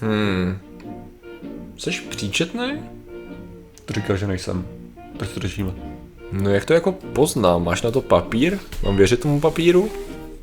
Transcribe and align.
Hmm. 0.00 0.58
Jsi 1.76 1.90
příčetný? 1.90 2.82
To 3.84 3.92
říká, 3.92 4.16
že 4.16 4.26
nejsem. 4.26 4.66
Proč 5.16 5.30
to 5.30 5.40
řešíme? 5.40 5.70
No 6.32 6.50
jak 6.50 6.64
to 6.64 6.72
jako 6.72 6.92
poznám? 6.92 7.64
Máš 7.64 7.82
na 7.82 7.90
to 7.90 8.00
papír? 8.00 8.58
Mám 8.82 8.96
věřit 8.96 9.20
tomu 9.20 9.40
papíru? 9.40 9.90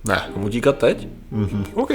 Ne. 0.07 0.29
Mám 0.35 0.45
utíkat 0.45 0.77
teď? 0.77 1.07
Mhm. 1.31 1.65
OK. 1.73 1.91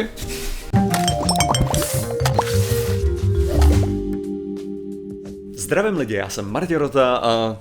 Zdravím 5.57 5.97
lidi, 5.97 6.15
já 6.15 6.29
jsem 6.29 6.51
Martě 6.53 6.79
Rota 6.79 7.17
a 7.17 7.57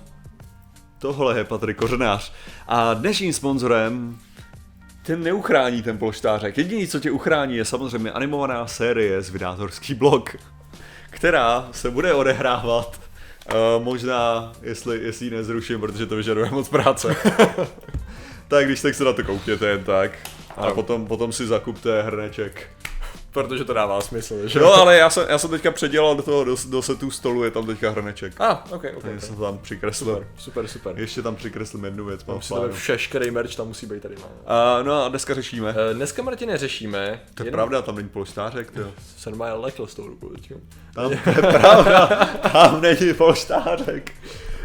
tohle 0.99 1.37
je 1.37 1.43
Patrik 1.43 1.77
Kořenář. 1.77 2.31
A 2.67 2.93
dnešním 2.93 3.33
sponzorem 3.33 4.17
ten 5.03 5.23
neuchrání 5.23 5.81
ten 5.81 5.97
polštářek. 5.97 6.57
Jediný, 6.57 6.87
co 6.87 6.99
tě 6.99 7.11
uchrání, 7.11 7.55
je 7.55 7.65
samozřejmě 7.65 8.11
animovaná 8.11 8.67
série 8.67 9.21
z 9.21 9.29
Vydátorský 9.29 9.93
blog, 9.93 10.35
která 11.09 11.69
se 11.71 11.91
bude 11.91 12.13
odehrávat 12.13 13.01
uh, 13.45 13.83
možná, 13.83 14.51
jestli, 14.61 15.03
jestli 15.03 15.25
ji 15.25 15.31
nezruším, 15.31 15.79
protože 15.79 16.05
to 16.05 16.15
vyžaduje 16.15 16.49
moc 16.49 16.69
práce. 16.69 17.15
tak 18.47 18.65
když 18.65 18.81
tak 18.81 18.95
se 18.95 19.03
na 19.03 19.13
to 19.13 19.23
koukněte 19.23 19.67
jen 19.67 19.83
tak. 19.83 20.11
A 20.57 20.71
potom, 20.71 21.07
potom 21.07 21.31
si 21.31 21.47
zakupte 21.47 22.01
hrneček. 22.01 22.69
Protože 23.31 23.63
to 23.63 23.73
dává 23.73 24.01
smysl, 24.01 24.47
že? 24.47 24.59
No 24.59 24.73
ale 24.73 24.97
já 24.97 25.09
jsem, 25.09 25.25
já 25.29 25.37
jsem 25.37 25.49
teďka 25.49 25.71
předělal 25.71 26.15
do 26.15 26.23
toho, 26.23 26.43
do, 26.43 26.55
do 26.69 26.81
setu 26.81 27.11
stolu, 27.11 27.43
je 27.43 27.51
tam 27.51 27.65
teďka 27.65 27.89
hrneček. 27.89 28.41
A, 28.41 28.47
ah, 28.47 28.57
OK, 28.69 28.71
OK. 28.73 28.81
Takže 28.81 28.97
okay. 28.97 29.19
jsem 29.19 29.35
tam 29.35 29.57
přikreslil. 29.57 30.15
Super, 30.15 30.27
super, 30.37 30.67
super. 30.67 30.99
Ještě 30.99 31.21
tam 31.21 31.35
přikreslím 31.35 31.85
jednu 31.85 32.05
věc, 32.05 32.25
mám 32.25 32.39
plánu. 32.47 32.73
všeškerý 32.73 33.31
merch 33.31 33.55
tam 33.55 33.67
musí 33.67 33.85
být 33.85 34.01
tady. 34.01 34.15
A, 34.45 34.79
no 34.83 35.05
a 35.05 35.09
dneska 35.09 35.33
řešíme. 35.33 35.75
Eh, 35.91 35.93
Dneska, 35.93 36.21
Martine, 36.21 36.57
řešíme... 36.57 37.21
To 37.33 37.43
je 37.43 37.51
pravda, 37.51 37.81
tam 37.81 37.95
není 37.95 38.09
polštářek, 38.09 38.71
jo. 38.75 38.91
Jsem 39.17 39.31
normálně 39.31 39.53
lekl 39.53 39.87
s 39.87 39.95
tou 39.95 40.07
rukou. 40.07 40.31
Tam 40.95 41.11
to 41.23 41.29
je 41.29 41.35
pravda, 41.35 42.07
tam 42.51 42.81
není 42.81 43.13
polštářek. 43.13 44.11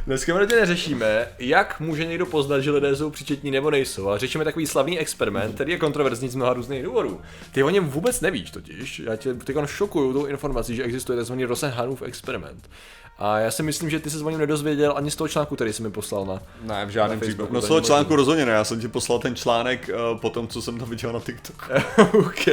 Dneska, 0.07 0.35
Martine, 0.35 0.67
řešíme, 0.67 1.29
jak 1.39 1.81
může 1.81 2.05
někdo 2.05 2.27
poznat, 2.27 2.61
že 2.61 2.71
lidé 2.71 2.97
jsou 2.97 3.11
příčetní 3.11 3.51
nebo 3.51 3.71
nejsou. 3.71 4.09
A 4.09 4.19
řešíme 4.19 4.45
takový 4.45 4.67
slavný 4.67 4.99
experiment, 4.99 5.55
který 5.55 5.73
je 5.73 5.79
kontroverzní 5.79 6.29
z 6.29 6.35
mnoha 6.35 6.53
různých 6.53 6.83
důvodů. 6.83 7.21
Ty 7.53 7.63
o 7.63 7.71
něm 7.71 7.89
vůbec 7.89 8.21
nevíš 8.21 8.51
totiž. 8.51 8.99
Já 8.99 9.17
tě 9.17 9.35
teď 9.35 9.57
šokuju 9.67 10.13
tou 10.13 10.27
informací, 10.27 10.77
že 10.77 10.83
existuje 10.85 11.23
tzv. 11.23 11.33
Rosenhanův 11.47 12.03
experiment. 12.03 12.71
A 13.19 13.39
já 13.39 13.51
si 13.51 13.63
myslím, 13.63 13.91
že 13.91 14.01
ty 14.01 14.11
se 14.11 14.25
o 14.25 14.31
něm 14.31 14.41
nedozvěděl 14.41 14.93
ani 14.97 15.11
z 15.11 15.17
toho 15.17 15.29
článku, 15.29 15.55
který 15.55 15.73
jsi 15.73 15.83
mi 15.83 15.91
poslal 15.91 16.25
na. 16.27 16.43
Ne, 16.63 16.87
v 16.87 16.89
žádném 16.89 17.21
případě. 17.21 17.49
No 17.53 17.61
z 17.61 17.65
to 17.65 17.69
toho 17.69 17.81
článku 17.81 18.17
rozhodně 18.17 18.47
ne, 18.47 18.53
já 18.53 18.65
jsem 18.65 18.81
ti 18.81 18.89
poslal 18.89 19.19
ten 19.19 19.37
článek 19.37 19.91
uh, 20.13 20.21
po 20.21 20.31
tom, 20.31 20.49
co 20.49 20.63
jsem 20.63 20.79
tam 20.79 20.91
viděl 20.91 21.13
na 21.13 21.21
TikTok. 21.21 21.71
OK. 22.15 22.47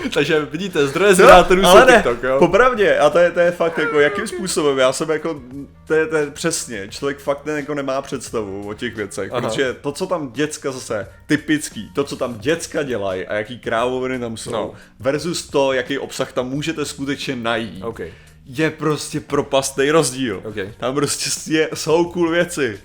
Takže 0.14 0.44
vidíte, 0.44 0.86
zdroje 0.86 1.14
zvědátorů 1.14 1.62
jsou 1.62 1.68
ale 1.68 1.86
ne, 1.86 1.92
TikTok, 1.92 2.22
jo? 2.22 2.38
popravdě, 2.38 2.98
a 2.98 3.10
to 3.10 3.18
je, 3.18 3.30
to 3.30 3.40
je 3.40 3.50
fakt 3.50 3.78
jako, 3.78 4.00
jakým 4.00 4.26
způsobem, 4.26 4.78
já 4.78 4.92
jsem 4.92 5.10
jako, 5.10 5.40
to 5.86 5.94
je, 5.94 6.06
to 6.06 6.16
je 6.16 6.30
přesně, 6.30 6.88
člověk 6.88 7.18
fakt 7.18 7.46
ne, 7.46 7.52
jako 7.52 7.74
nemá 7.74 8.02
představu 8.02 8.68
o 8.68 8.74
těch 8.74 8.94
věcech, 8.96 9.32
Aha. 9.32 9.40
protože 9.40 9.74
to, 9.80 9.92
co 9.92 10.06
tam 10.06 10.32
děcka 10.32 10.72
zase, 10.72 11.08
typický, 11.26 11.90
to, 11.94 12.04
co 12.04 12.16
tam 12.16 12.38
děcka 12.38 12.82
dělají 12.82 13.26
a 13.26 13.34
jaký 13.34 13.58
krávoviny 13.58 14.18
tam 14.18 14.36
jsou, 14.36 14.50
No. 14.50 14.72
versus 14.98 15.46
to, 15.46 15.72
jaký 15.72 15.98
obsah 15.98 16.32
tam 16.32 16.48
můžete 16.48 16.84
skutečně 16.84 17.36
najít, 17.36 17.84
OK. 17.84 18.00
Je 18.44 18.70
prostě 18.70 19.20
propastný 19.20 19.90
rozdíl. 19.90 20.42
Ok. 20.44 20.54
Tam 20.78 20.94
prostě 20.94 21.52
je, 21.52 21.68
jsou 21.74 22.04
cool 22.12 22.30
věci. 22.30 22.80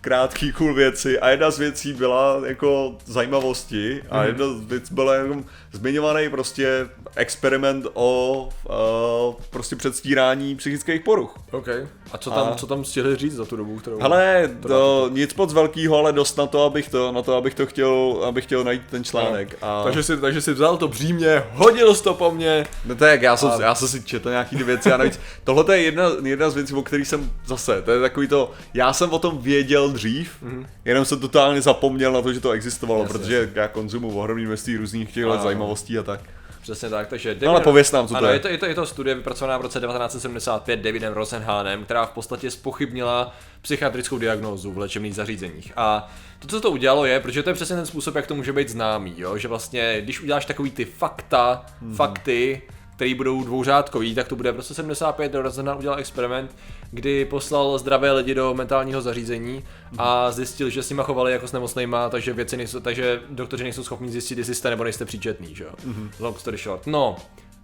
Krátký 0.00 0.52
cool 0.52 0.74
věci 0.74 1.18
a 1.20 1.28
jedna 1.30 1.50
z 1.50 1.58
věcí 1.58 1.92
byla 1.92 2.40
jako 2.46 2.98
zajímavosti 3.04 4.02
a 4.10 4.18
Mhm. 4.18 4.26
jedna 4.26 4.46
z 4.48 4.60
věcí 4.60 4.94
byla 4.94 5.14
jako 5.14 5.44
zmiňovaný 5.72 6.28
prostě 6.28 6.88
experiment 7.16 7.86
o 7.94 8.48
uh, 8.68 9.34
prostě 9.50 9.76
předstírání 9.76 10.56
psychických 10.56 11.00
poruch. 11.00 11.38
OK. 11.50 11.68
A 12.12 12.18
co 12.18 12.30
tam, 12.30 12.48
A- 12.52 12.54
co 12.54 12.66
tam 12.66 12.84
stihli 12.84 13.16
říct 13.16 13.34
za 13.34 13.44
tu 13.44 13.56
dobu, 13.56 13.78
kterou... 13.78 14.00
Hele, 14.00 14.50
to 14.62 14.68
to, 14.68 15.10
nic 15.12 15.34
moc 15.34 15.52
velkýho, 15.52 15.98
ale 15.98 16.12
dost 16.12 16.38
na 16.38 16.46
to, 16.46 16.64
abych 16.64 16.88
to, 16.88 17.12
na 17.12 17.22
to, 17.22 17.36
abych 17.36 17.54
to 17.54 17.66
chtěl, 17.66 18.22
abych 18.28 18.44
chtěl 18.44 18.64
najít 18.64 18.82
ten 18.90 19.04
článek. 19.04 19.58
A... 19.62 19.84
Takže 19.84 20.02
si, 20.02 20.16
takže 20.16 20.40
si 20.40 20.52
vzal 20.52 20.76
to 20.76 20.88
břímě, 20.88 21.42
hodil 21.52 21.94
to 21.94 22.14
po 22.14 22.30
mně. 22.30 22.66
No 22.84 22.94
to 22.94 23.04
je 23.04 23.10
jak, 23.10 23.22
já 23.22 23.36
jsem, 23.36 23.50
A- 23.50 23.62
já 23.62 23.74
jsem 23.74 23.88
si 23.88 24.02
četl 24.02 24.30
nějaký 24.30 24.56
ty 24.56 24.64
věci 24.64 24.92
a 24.92 24.96
navíc, 24.96 25.20
tohle 25.44 25.76
je 25.76 25.82
jedna, 25.82 26.04
jedna 26.22 26.50
z 26.50 26.54
věcí, 26.54 26.74
o 26.74 26.82
kterých 26.82 27.08
jsem 27.08 27.30
zase, 27.46 27.82
to 27.82 27.90
je 27.90 28.00
takový 28.00 28.28
to, 28.28 28.50
já 28.74 28.92
jsem 28.92 29.10
o 29.10 29.18
tom 29.18 29.38
věděl 29.38 29.88
dřív, 29.88 30.30
mm-hmm. 30.44 30.66
jenom 30.84 31.04
jsem 31.04 31.20
totálně 31.20 31.62
zapomněl 31.62 32.12
na 32.12 32.22
to, 32.22 32.32
že 32.32 32.40
to 32.40 32.50
existovalo, 32.50 33.02
Jasně, 33.02 33.18
protože 33.18 33.50
já 33.54 33.68
konzumuji 33.68 34.18
ohromný 34.18 34.46
množství 34.46 34.76
různých 34.76 35.12
těchto 35.12 35.38
zajímavostí 35.38 35.98
a 35.98 36.02
tak. 36.02 36.20
Přesně 36.66 36.90
tak, 36.90 37.08
takže... 37.08 37.36
No 37.42 37.50
ale 37.50 37.60
pověz 37.60 37.92
nám, 37.92 38.06
co 38.08 38.14
to 38.14 38.18
ano, 38.18 38.26
je. 38.28 38.34
je 38.34 38.38
to, 38.40 38.48
je, 38.48 38.58
to, 38.58 38.66
je 38.66 38.74
to 38.74 38.86
studie 38.86 39.14
vypracovaná 39.14 39.58
v 39.58 39.60
roce 39.60 39.80
1975 39.80 40.76
Davidem 40.80 41.12
Rosenhanem, 41.12 41.84
která 41.84 42.06
v 42.06 42.10
podstatě 42.10 42.50
spochybnila 42.50 43.34
psychiatrickou 43.62 44.18
diagnózu 44.18 44.72
v 44.72 44.78
léčebných 44.78 45.14
zařízeních. 45.14 45.72
A 45.76 46.08
to, 46.38 46.48
co 46.48 46.60
to 46.60 46.70
udělalo, 46.70 47.04
je, 47.06 47.20
protože 47.20 47.42
to 47.42 47.50
je 47.50 47.54
přesně 47.54 47.76
ten 47.76 47.86
způsob, 47.86 48.14
jak 48.14 48.26
to 48.26 48.34
může 48.34 48.52
být 48.52 48.68
známý, 48.68 49.14
jo? 49.16 49.38
že 49.38 49.48
vlastně, 49.48 50.00
když 50.00 50.20
uděláš 50.20 50.44
takový 50.44 50.70
ty 50.70 50.84
fakta, 50.84 51.64
Mhm. 51.80 51.88
hmm. 51.88 51.96
fakty, 51.96 52.62
který 52.96 53.14
budou 53.14 53.44
dvouřádkový, 53.44 54.14
tak 54.14 54.28
to 54.28 54.36
bude 54.36 54.52
prostě 54.52 54.74
75, 54.74 55.34
Rosenhan 55.34 55.78
udělal 55.78 55.98
experiment, 55.98 56.56
kdy 56.90 57.24
poslal 57.24 57.78
zdravé 57.78 58.12
lidi 58.12 58.34
do 58.34 58.54
mentálního 58.54 59.00
zařízení 59.00 59.64
a 59.98 60.32
zjistil, 60.32 60.70
že 60.70 60.82
s 60.82 60.90
nima 60.90 61.02
chovali 61.02 61.32
jako 61.32 61.48
s 61.48 61.52
nemocnýma, 61.52 62.08
takže 62.08 62.32
věci 62.32 62.56
nejsou, 62.56 62.80
takže 62.80 63.20
doktoři 63.30 63.62
nejsou 63.62 63.84
schopni 63.84 64.10
zjistit, 64.10 64.38
jestli 64.38 64.54
jste 64.54 64.70
nebo 64.70 64.84
nejste 64.84 65.04
příčetný, 65.04 65.54
že 65.54 65.64
jo. 65.64 65.70
Mm-hmm. 65.86 66.10
Long 66.20 66.38
story 66.40 66.56
short. 66.56 66.86
No, 66.86 67.16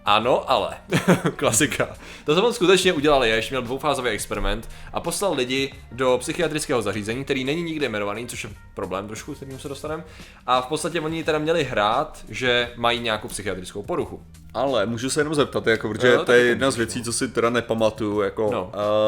ano, 0.05 0.51
ale. 0.51 0.71
Klasika. 1.37 1.89
To, 2.25 2.35
co 2.35 2.47
on 2.47 2.53
skutečně 2.53 2.93
udělal, 2.93 3.25
je, 3.25 3.43
že 3.43 3.49
měl 3.51 3.63
dvoufázový 3.63 4.11
experiment 4.11 4.69
a 4.93 5.01
poslal 5.01 5.35
lidi 5.35 5.73
do 5.93 6.17
psychiatrického 6.21 6.83
zařízení, 6.83 7.25
který 7.25 7.45
není 7.45 7.63
nikde 7.63 7.87
jmenovaný, 7.87 8.27
což 8.27 8.45
je 8.45 8.51
problém 8.75 9.07
trošku, 9.07 9.35
s 9.35 9.37
kterým 9.37 9.59
se 9.59 9.69
dostaneme. 9.69 10.05
A 10.47 10.61
v 10.61 10.67
podstatě 10.67 11.01
oni 11.01 11.25
teda 11.25 11.39
měli 11.39 11.65
hrát, 11.65 12.19
že 12.29 12.71
mají 12.77 13.01
nějakou 13.01 13.29
psychiatrickou 13.29 13.83
poruchu. 13.83 14.23
Ale 14.55 14.87
můžu 14.87 15.11
se 15.11 15.21
jenom 15.21 15.35
zeptat, 15.35 15.67
jako, 15.67 15.89
protože 15.89 16.09
Jo, 16.09 16.25
to 16.25 16.33
je 16.33 16.45
jedna 16.45 16.71
z 16.71 16.77
věcí, 16.77 17.03
co 17.05 17.13
si 17.13 17.29
teda 17.29 17.51
nepamatuju, 17.51 18.21
jako 18.21 18.49
No. 18.53 18.65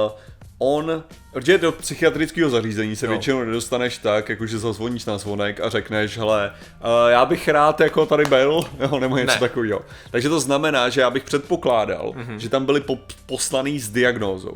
uh, 0.06 0.12
on, 0.58 1.04
protože 1.32 1.58
do 1.58 1.72
psychiatrického 1.72 2.50
zařízení 2.50 2.96
se 2.96 3.06
No. 3.06 3.12
většinou 3.12 3.44
nedostaneš 3.44 3.98
tak, 3.98 4.28
jako 4.28 4.46
že 4.46 4.58
zazvoníš 4.58 5.04
na 5.04 5.18
zvonek 5.18 5.60
a 5.60 5.68
řekneš, 5.68 6.18
hele, 6.18 6.52
uh, 6.80 7.10
já 7.10 7.24
bych 7.26 7.48
rád 7.48 7.80
jako 7.80 8.06
tady 8.06 8.24
byl, 8.24 8.60
jo, 8.80 8.98
nebo 8.98 9.16
něco 9.16 9.32
Ne. 9.34 9.38
takového. 9.40 9.82
Takže 10.10 10.28
to 10.28 10.40
znamená, 10.40 10.88
že 10.88 11.00
já 11.00 11.10
bych 11.10 11.24
předpokládal, 11.24 12.12
Mhm. 12.16 12.22
mm-hmm. 12.24 12.36
že 12.38 12.48
tam 12.48 12.64
byli 12.66 12.80
po- 12.80 12.98
poslaný 13.26 13.80
s 13.80 13.88
diagnózou. 13.88 14.54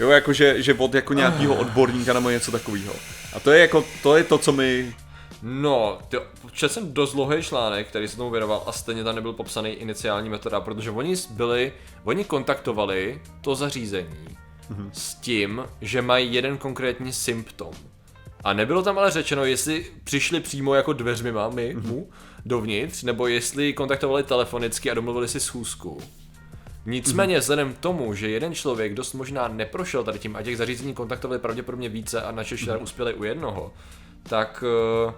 Jo, 0.00 0.08
jakože 0.10 0.62
že 0.62 0.74
od 0.74 0.94
jako 0.94 1.12
nějakého 1.14 1.54
odborníka 1.54 2.12
nebo 2.12 2.30
něco 2.30 2.52
takového. 2.52 2.92
A 3.32 3.40
to 3.40 3.50
je 3.50 3.60
jako, 3.60 3.84
to 4.02 4.16
je 4.16 4.24
to, 4.24 4.38
co 4.38 4.52
mi 4.52 4.94
No, 5.42 5.98
to, 6.08 6.22
četl 6.52 6.74
jsem 6.74 6.92
dost 6.92 7.12
dlouhý 7.12 7.42
článek, 7.42 7.88
který 7.88 8.08
se 8.08 8.16
tomu 8.16 8.30
věnoval 8.30 8.62
a 8.66 8.72
stejně 8.72 9.04
tam 9.04 9.14
nebyl 9.14 9.32
popsaný 9.32 9.70
iniciální 9.70 10.30
metoda, 10.30 10.60
protože 10.60 10.90
oni 10.90 11.14
byli, 11.30 11.72
oni 12.04 12.24
kontaktovali 12.24 13.20
to 13.40 13.54
zařízení 13.54 14.36
mm-hmm. 14.70 14.90
s 14.92 15.14
tím, 15.14 15.64
že 15.80 16.02
mají 16.02 16.34
jeden 16.34 16.58
konkrétní 16.58 17.12
symptom. 17.12 17.74
A 18.44 18.52
nebylo 18.52 18.82
tam 18.82 18.98
ale 18.98 19.10
řečeno, 19.10 19.44
jestli 19.44 19.86
přišli 20.04 20.40
přímo 20.40 20.74
jako 20.74 20.92
dveřmima 20.92 21.48
my, 21.48 21.76
mm-hmm. 21.76 21.86
mu, 21.86 22.10
dovnitř, 22.44 23.02
nebo 23.02 23.26
jestli 23.26 23.72
kontaktovali 23.72 24.22
telefonicky 24.22 24.90
a 24.90 24.94
domluvili 24.94 25.28
si 25.28 25.40
schůzku. 25.40 26.02
Nicméně 26.86 27.38
vzhledem 27.38 27.74
k 27.74 27.78
tomu, 27.78 28.14
že 28.14 28.28
jeden 28.28 28.54
člověk 28.54 28.94
dost 28.94 29.12
možná 29.12 29.48
neprošel 29.48 30.04
tady 30.04 30.18
tím 30.18 30.36
a 30.36 30.42
těch 30.42 30.56
zařízení 30.56 30.94
kontaktovali 30.94 31.38
pravděpodobně 31.40 31.88
více 31.88 32.22
a 32.22 32.32
načež 32.32 32.64
teda 32.64 32.76
uspěli 32.76 33.14
u 33.14 33.24
jednoho, 33.24 33.72
tak 34.22 34.64
eh, 34.66 35.12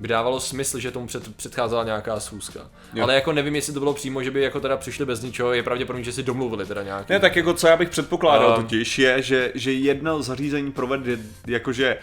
by 0.00 0.08
dávalo 0.08 0.40
smysl, 0.40 0.78
že 0.78 0.90
tomu 0.90 1.06
před, 1.06 1.36
předcházela 1.36 1.84
nějaká 1.84 2.20
schůzka. 2.20 2.60
Jo. 2.94 3.02
Ale 3.02 3.14
jako 3.14 3.32
nevím, 3.32 3.54
jestli 3.54 3.72
to 3.72 3.78
bylo 3.80 3.94
přímo, 3.94 4.22
že 4.22 4.30
by 4.30 4.42
jako 4.42 4.60
teda 4.60 4.76
přišli 4.76 5.06
bez 5.06 5.22
ničeho, 5.22 5.52
je 5.52 5.62
pravděpodobně, 5.62 6.04
že 6.04 6.12
si 6.12 6.22
domluvili 6.22 6.66
teda 6.66 6.82
nějaký. 6.82 7.12
Ne, 7.12 7.20
tak 7.20 7.36
jako 7.36 7.54
co 7.54 7.66
já 7.68 7.76
bych 7.76 7.88
předpokládal 7.88 8.48
Um, 8.58 8.62
totiž 8.64 8.98
je, 8.98 9.22
že, 9.22 9.52
že 9.54 9.72
jedno 9.72 10.22
zařízení 10.22 10.72
provede, 10.72 11.18
jakože 11.46 11.96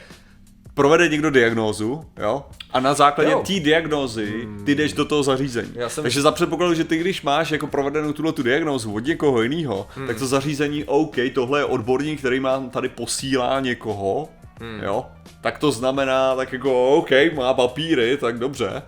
provede 0.74 1.08
někdo 1.10 1.30
diagnózu, 1.32 2.06
jo, 2.22 2.46
a 2.72 2.80
na 2.80 2.94
základě 2.94 3.36
té 3.36 3.60
diagnózy 3.60 4.48
ty 4.66 4.76
jdeš 4.76 4.94
do 4.94 5.06
toho 5.06 5.24
zařízení. 5.24 5.72
Já 5.76 5.90
jsem- 5.90 6.02
Takže 6.04 6.22
za 6.22 6.32
předpokladu, 6.32 6.74
že 6.74 6.84
ty 6.84 6.98
když 6.98 7.22
máš 7.22 7.52
jako 7.52 7.68
provedenou 7.68 8.14
tuhle 8.14 8.34
tu 8.34 8.44
diagnózu 8.44 8.94
od 8.94 9.00
někoho 9.06 9.42
jiného, 9.42 9.88
Hmm. 9.96 10.08
tak 10.08 10.20
to 10.20 10.28
zařízení, 10.28 10.84
OK, 10.84 11.16
tohle 11.36 11.60
je 11.60 11.66
odborník, 11.66 12.20
který 12.20 12.40
mám 12.40 12.70
tady 12.70 12.90
posílá 12.90 13.60
někoho, 13.60 14.30
Hmm. 14.60 14.80
jo, 14.84 15.06
tak 15.42 15.60
to 15.60 15.72
znamená, 15.72 16.36
tak 16.36 16.54
jako 16.54 16.90
OK, 16.96 17.10
má 17.36 17.54
papíry, 17.54 18.18
tak 18.18 18.40
dobře. 18.40 18.82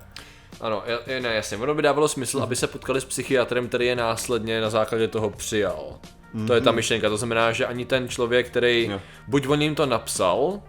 Ano, 0.62 0.84
je, 1.08 1.20
ne, 1.22 1.34
jasně, 1.36 1.58
ono 1.58 1.76
by 1.76 1.82
dávalo 1.82 2.08
smysl, 2.08 2.40
aby 2.44 2.56
se 2.56 2.68
potkali 2.68 3.02
s 3.02 3.06
psychiatrem, 3.06 3.68
který 3.68 3.86
je 3.86 3.96
následně 3.96 4.62
na 4.62 4.70
základě 4.70 5.08
toho 5.08 5.30
přijal. 5.30 6.00
To 6.48 6.54
je 6.54 6.62
ta 6.62 6.72
myšlenka, 6.72 7.10
to 7.10 7.18
znamená, 7.18 7.52
že 7.52 7.66
ani 7.66 7.86
ten 7.86 8.10
člověk, 8.10 8.48
který 8.48 8.88
Jo. 8.92 9.02
buď 9.28 9.48
on 9.48 9.62
jim 9.62 9.76
to 9.76 9.86
napsal, 9.86 10.62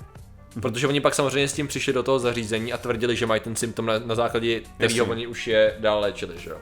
protože 0.63 0.87
oni 0.87 1.01
pak 1.01 1.15
samozřejmě 1.15 1.49
s 1.49 1.53
tím 1.53 1.69
přišli 1.69 1.93
do 1.93 2.03
toho 2.03 2.19
zařízení 2.19 2.73
a 2.73 2.79
tvrdili, 2.79 3.17
že 3.17 3.27
mají 3.27 3.41
ten 3.41 3.57
symptom 3.57 3.87
na, 3.87 3.99
na 3.99 4.15
základě 4.15 4.61
kterého 4.61 5.07
oni 5.07 5.27
už 5.27 5.47
je 5.47 5.75
dál 5.79 6.01
léčili, 6.01 6.35
že 6.39 6.51
jo. 6.51 6.57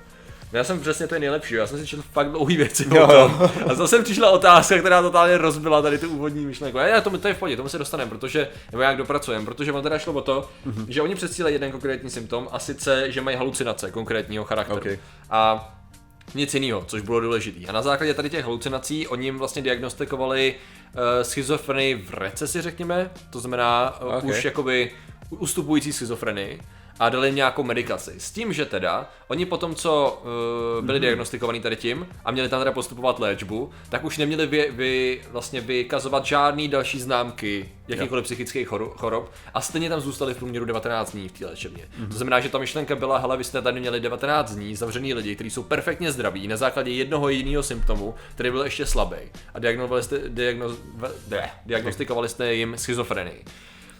Já 0.54 0.64
jsem 0.64 0.80
přesně 0.80 1.06
ten 1.06 1.20
nejlepší, 1.20 1.54
já 1.54 1.66
jsem 1.66 1.78
si 1.78 1.86
četl 1.86 2.02
fakt 2.12 2.30
dlouhý 2.30 2.56
věci 2.56 2.86
Jo, 2.94 3.08
jo. 3.12 3.50
A 3.68 3.74
zase 3.74 4.02
přišla 4.02 4.30
otázka, 4.30 4.78
která 4.78 5.02
totálně 5.02 5.38
rozbila 5.38 5.82
tady 5.82 5.98
tu 5.98 6.08
úvodní 6.10 6.46
myšlenku. 6.46 6.78
A 6.78 6.82
já 6.82 7.00
to, 7.00 7.18
to 7.18 7.28
je 7.28 7.34
v 7.34 7.38
pohodě, 7.38 7.56
tomu 7.56 7.68
se 7.68 7.78
dostaneme, 7.78 8.10
protože, 8.10 8.48
nebo 8.72 8.82
jak 8.82 8.96
dopracujeme, 8.96 9.44
protože 9.44 9.72
on 9.72 9.82
teda 9.82 9.98
šlo 9.98 10.12
o 10.12 10.20
to, 10.20 10.48
Mhm. 10.64 10.86
že 10.88 11.02
oni 11.02 11.14
předstírali 11.14 11.52
jeden 11.52 11.70
konkrétní 11.72 12.10
symptom, 12.10 12.48
a 12.52 12.58
sice, 12.58 13.12
že 13.12 13.20
mají 13.20 13.36
halucinace 13.36 13.90
konkrétního 13.90 14.44
charakteru. 14.44 14.80
Ok. 14.92 14.98
A 15.30 15.70
nic 16.34 16.54
jiného, 16.54 16.84
což 16.86 17.00
bylo 17.02 17.20
důležité. 17.20 17.66
A 17.68 17.72
na 17.72 17.82
základě 17.82 18.14
tady 18.14 18.30
těch 18.30 18.44
halucinací 18.44 19.06
oni 19.08 19.26
jim 19.26 19.38
vlastně 19.38 19.62
diagnostikovali 19.62 20.54
uh, 20.94 21.00
schizofrenii 21.22 21.94
v 21.94 22.14
recesi, 22.14 22.62
řekněme, 22.62 23.10
to 23.30 23.40
znamená 23.40 24.00
uh, 24.02 24.14
Ok. 24.14 24.24
už 24.24 24.44
jakoby 24.44 24.90
ustupující 25.30 25.92
schizofrenii 25.92 26.60
a 26.98 27.08
dali 27.08 27.28
jim 27.28 27.36
nějakou 27.36 27.62
medikaci. 27.62 28.14
S 28.18 28.30
tím, 28.30 28.52
že 28.52 28.64
teda, 28.64 29.10
oni 29.28 29.46
potom, 29.46 29.74
co 29.74 30.22
uh, 30.78 30.84
byli 30.84 30.98
mm-hmm. 30.98 31.02
diagnostikovaní 31.02 31.60
tady 31.60 31.76
tím 31.76 32.06
a 32.24 32.30
měli 32.30 32.48
tam 32.48 32.60
teda 32.60 32.72
postupovat 32.72 33.18
léčbu, 33.18 33.70
tak 33.88 34.04
už 34.04 34.18
neměli 34.18 34.46
vy, 34.46 34.68
vy, 34.70 35.22
vlastně 35.30 35.60
vykazovat 35.60 36.24
žádný 36.24 36.68
další 36.68 37.00
známky 37.00 37.68
jakýchkoliv 37.88 38.24
psychických 38.24 38.68
choru- 38.68 38.90
chorob 38.96 39.32
a 39.54 39.60
stejně 39.60 39.88
tam 39.88 40.00
zůstali 40.00 40.34
v 40.34 40.36
průměru 40.36 40.64
19 40.64 41.12
dní 41.12 41.28
v 41.28 41.32
té 41.32 41.46
léčebně. 41.46 41.82
Mm-hmm. 41.82 42.08
To 42.08 42.14
znamená, 42.14 42.40
že 42.40 42.48
ta 42.48 42.58
myšlenka 42.58 42.96
byla, 42.96 43.18
hele, 43.18 43.36
vy 43.36 43.44
jste 43.44 43.62
tady 43.62 43.80
měli 43.80 44.00
19 44.00 44.54
dní 44.54 44.76
zavřený 44.76 45.14
lidi, 45.14 45.34
kteří 45.34 45.50
jsou 45.50 45.62
perfektně 45.62 46.12
zdraví 46.12 46.48
na 46.48 46.56
základě 46.56 46.90
jednoho 46.90 47.28
jediného 47.28 47.62
symptomu, 47.62 48.14
který 48.34 48.50
byl 48.50 48.62
ještě 48.64 48.86
slabý 48.86 49.16
a 49.54 49.58
diagnostovali 49.58 50.02
jste, 50.02 50.18
diagnoz, 50.28 50.78
ne, 51.28 51.50
diagnostikovali 51.66 52.28
jste 52.28 52.54
jim 52.54 52.74
schizofrenii. 52.78 53.44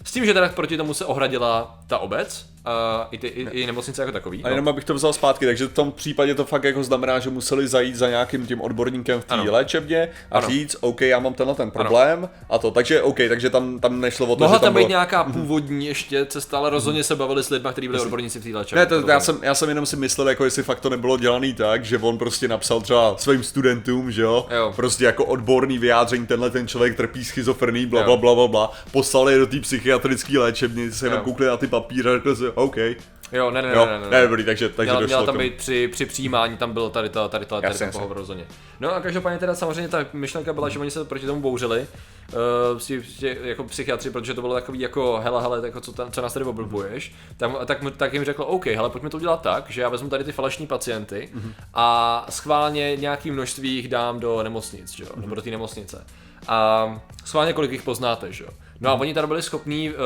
S 0.05 0.13
tím, 0.13 0.25
že 0.25 0.35
teda 0.35 0.49
proti 0.49 0.77
tomu 0.77 0.95
se 0.95 1.05
ohradila 1.05 1.79
ta 1.87 1.99
obec, 1.99 2.54
uh, 2.67 3.07
i, 3.11 3.19
ty, 3.19 3.27
i, 3.27 3.43
i 3.63 3.67
nemocnice 3.67 4.03
jako 4.03 4.13
takový. 4.13 4.45
A 4.45 4.49
jenom 4.49 4.69
abych 4.69 4.85
to 4.85 4.95
vzal 4.95 5.13
zpátky, 5.13 5.47
takže 5.47 5.67
v 5.67 5.73
tom 5.73 5.93
případě 5.93 6.35
to 6.35 6.45
fakt 6.45 6.65
jako 6.65 6.85
znamená, 6.85 7.19
že 7.19 7.31
museli 7.31 7.69
zajít 7.69 7.97
za 7.97 8.09
nějakým 8.09 8.47
tím 8.47 8.61
odborníkem 8.61 9.21
v 9.21 9.25
té 9.25 9.35
Ano. 9.35 9.53
léčebně 9.53 10.09
a 10.31 10.39
Ano. 10.39 10.49
říct, 10.49 10.77
OK, 10.81 11.01
já 11.01 11.19
mám 11.19 11.35
tenhle 11.35 11.55
ten 11.55 11.71
problém 11.71 12.29
a 12.51 12.59
to, 12.59 12.71
takže 12.71 13.03
OK, 13.03 13.19
takže 13.29 13.51
tam, 13.51 13.79
tam 13.81 14.01
nešlo 14.01 14.27
o 14.27 14.37
to, 14.37 14.45
Mohla 14.45 14.57
že 14.57 14.61
tam 14.61 14.67
tam 14.67 14.75
být 14.75 14.79
bylo... 14.81 14.89
nějaká 14.89 15.25
původní 15.25 15.87
ještě 15.87 16.27
cesta, 16.27 16.59
ale 16.59 16.71
rozhodně 16.71 17.05
se 17.05 17.17
bavili 17.17 17.45
s 17.45 17.51
lidmi, 17.51 17.69
kteří 17.73 17.89
byli 17.89 18.01
odborníci 18.01 18.41
v 18.41 18.43
té 18.45 18.59
léčebně. 18.59 18.81
Ne, 18.81 18.87
to, 18.87 18.95
já, 18.95 19.01
rozhodně. 19.01 19.21
jsem, 19.21 19.39
já 19.43 19.55
jsem 19.55 19.69
jenom 19.69 19.87
si 19.87 19.97
myslel, 19.97 20.29
jako 20.29 20.45
jestli 20.45 20.63
fakt 20.63 20.81
to 20.81 20.91
nebylo 20.91 21.17
dělaný 21.19 21.55
tak, 21.55 21.85
že 21.85 21.99
on 21.99 22.19
prostě 22.19 22.49
napsal 22.49 22.81
třeba 22.81 23.17
svým 23.19 23.43
studentům, 23.43 24.11
že 24.13 24.23
jo, 24.23 24.47
Jo. 24.57 24.73
prostě 24.77 25.05
jako 25.05 25.25
odborný 25.25 25.79
vyjádření, 25.79 26.27
tenhle 26.27 26.51
ten 26.51 26.69
člověk 26.69 26.97
trpí 26.97 27.25
schizofrení, 27.25 27.87
bla, 27.87 28.03
bla, 28.03 28.17
bla, 28.17 28.35
bla, 28.35 28.49
bla, 28.49 28.73
poslali 28.93 29.33
je 29.33 29.39
do 29.39 29.47
té 29.47 29.61
psychiatrické 29.61 30.39
léčebny, 30.39 30.93
se 30.93 31.07
jenom 31.07 31.21
koukli 31.21 31.47
na 31.47 31.57
ty 31.57 31.67
papíry 31.67 32.11
a 32.11 32.15
řekli 32.15 32.37
si, 32.37 32.45
OK, 32.55 32.77
Jo, 33.33 33.51
ne, 33.51 33.63
ne, 33.63 33.69
jo, 33.69 33.87
ne, 33.87 33.93
ne, 33.93 34.05
ne, 34.05 34.11
ne, 34.11 34.23
dobrý, 34.23 34.45
takže, 34.45 34.69
takže 34.69 34.91
Měla, 34.91 35.01
došlo 35.01 35.17
měla 35.17 35.27
tam 35.27 35.39
být 35.39 35.55
při, 35.55 35.89
při 35.89 36.07
přijímání, 36.07 36.57
tam 36.57 36.73
bylo 36.73 36.91
tady 36.91 37.09
to, 37.09 37.29
tady 37.29 37.45
to, 37.45 37.61
tady 37.61 37.79
to 37.79 37.85
jasně. 37.85 37.99
pohovor 37.99 38.17
rozhodně. 38.17 38.47
No 38.81 38.95
a 38.95 39.01
každopádně 39.01 39.39
teda 39.39 39.55
samozřejmě 39.55 39.89
ta 39.89 40.07
myšlenka 40.13 40.53
byla, 40.53 40.69
že 40.69 40.79
oni 40.79 40.91
se 40.91 41.05
proti 41.05 41.27
tomu 41.27 41.41
bouřili, 41.41 41.87
uh, 42.73 42.79
si, 42.79 43.03
si, 43.05 43.39
jako 43.43 43.65
psychiatři, 43.65 44.11
protože 44.11 44.35
to 44.35 44.41
bylo 44.41 44.55
takový 44.55 44.81
jako, 44.81 45.21
hele, 45.23 45.43
hele, 45.43 45.61
jako 45.65 45.81
co, 45.81 45.93
tam, 45.93 46.13
co 46.13 46.23
nás 46.23 46.33
tady 46.33 46.45
oblbuješ, 46.45 47.15
tam, 47.37 47.57
tak, 47.67 47.83
mu- 47.83 47.91
tak 47.91 48.15
jim 48.15 48.25
řekl, 48.25 48.45
OK, 48.49 48.67
hele, 48.67 48.91
pojďme 48.91 49.11
to 49.11 49.17
udělat 49.17 49.43
tak, 49.43 49.71
že 49.71 49.81
já 49.81 49.89
vezmu 49.89 50.09
tady 50.09 50.25
ty 50.25 50.33
falešní 50.33 50.67
pacienty 50.67 51.29
a 51.75 52.27
schválně 52.31 52.97
nějaký 52.97 53.31
množství 53.31 53.71
jich 53.75 53.89
dám 53.89 54.21
do 54.21 54.43
nemocnic, 54.43 54.91
že 54.93 55.05
jo, 55.05 55.11
nebo 55.17 55.35
do 55.35 55.43
té 55.43 55.51
nemocnice. 55.51 56.05
A 56.49 56.87
schválně 57.25 57.53
kolik 57.53 57.73
jich 57.73 57.83
poznáte, 57.83 58.33
že 58.33 58.45
jo. 58.45 58.51
No 58.85 58.91
a 58.91 58.95
oni 58.95 59.15
tady 59.15 59.27
byli 59.27 59.43
schopní 59.43 59.91
uh, 59.91 59.97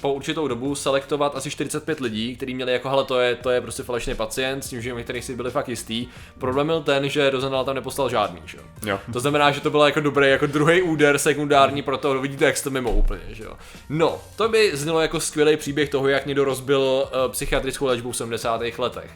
po 0.00 0.12
určitou 0.12 0.48
dobu 0.48 0.74
selektovat 0.74 1.36
asi 1.36 1.50
45 1.50 2.00
lidí, 2.00 2.36
kteří 2.36 2.54
měli 2.54 2.72
jako, 2.72 2.88
hele, 2.88 3.04
to 3.04 3.20
je, 3.20 3.34
to 3.34 3.50
je 3.50 3.60
prostě 3.60 3.82
falešný 3.82 4.14
pacient, 4.14 4.62
s 4.62 4.68
tím, 4.68 4.82
že 4.82 4.92
některých 4.92 5.24
si 5.24 5.36
byli 5.36 5.50
fakt 5.50 5.68
jistý. 5.68 6.06
Problém 6.38 6.66
byl 6.66 6.82
ten, 6.82 7.08
že 7.08 7.30
Rosenthal 7.30 7.64
tam 7.64 7.74
neposlal 7.74 8.08
žádný, 8.10 8.40
že 8.44 8.58
jo. 8.86 8.98
To 9.12 9.20
znamená, 9.20 9.50
že 9.50 9.60
to 9.60 9.70
bylo 9.70 9.86
jako 9.86 10.00
dobrý, 10.00 10.30
jako 10.30 10.46
druhý 10.46 10.82
úder 10.82 11.18
sekundární 11.18 11.82
pro 11.82 11.98
to, 11.98 12.20
vidíte, 12.20 12.44
jak 12.44 12.56
jste 12.56 12.70
mimo 12.70 12.92
úplně, 12.92 13.22
že 13.28 13.44
jo. 13.44 13.52
No, 13.88 14.18
to 14.36 14.48
by 14.48 14.76
znělo 14.76 15.00
jako 15.00 15.20
skvělý 15.20 15.56
příběh 15.56 15.88
toho, 15.88 16.08
jak 16.08 16.26
někdo 16.26 16.44
rozbil 16.44 16.80
uh, 16.80 17.32
psychiatrickou 17.32 17.86
léčbu 17.86 18.12
v 18.12 18.16
70. 18.16 18.60
letech. 18.78 19.10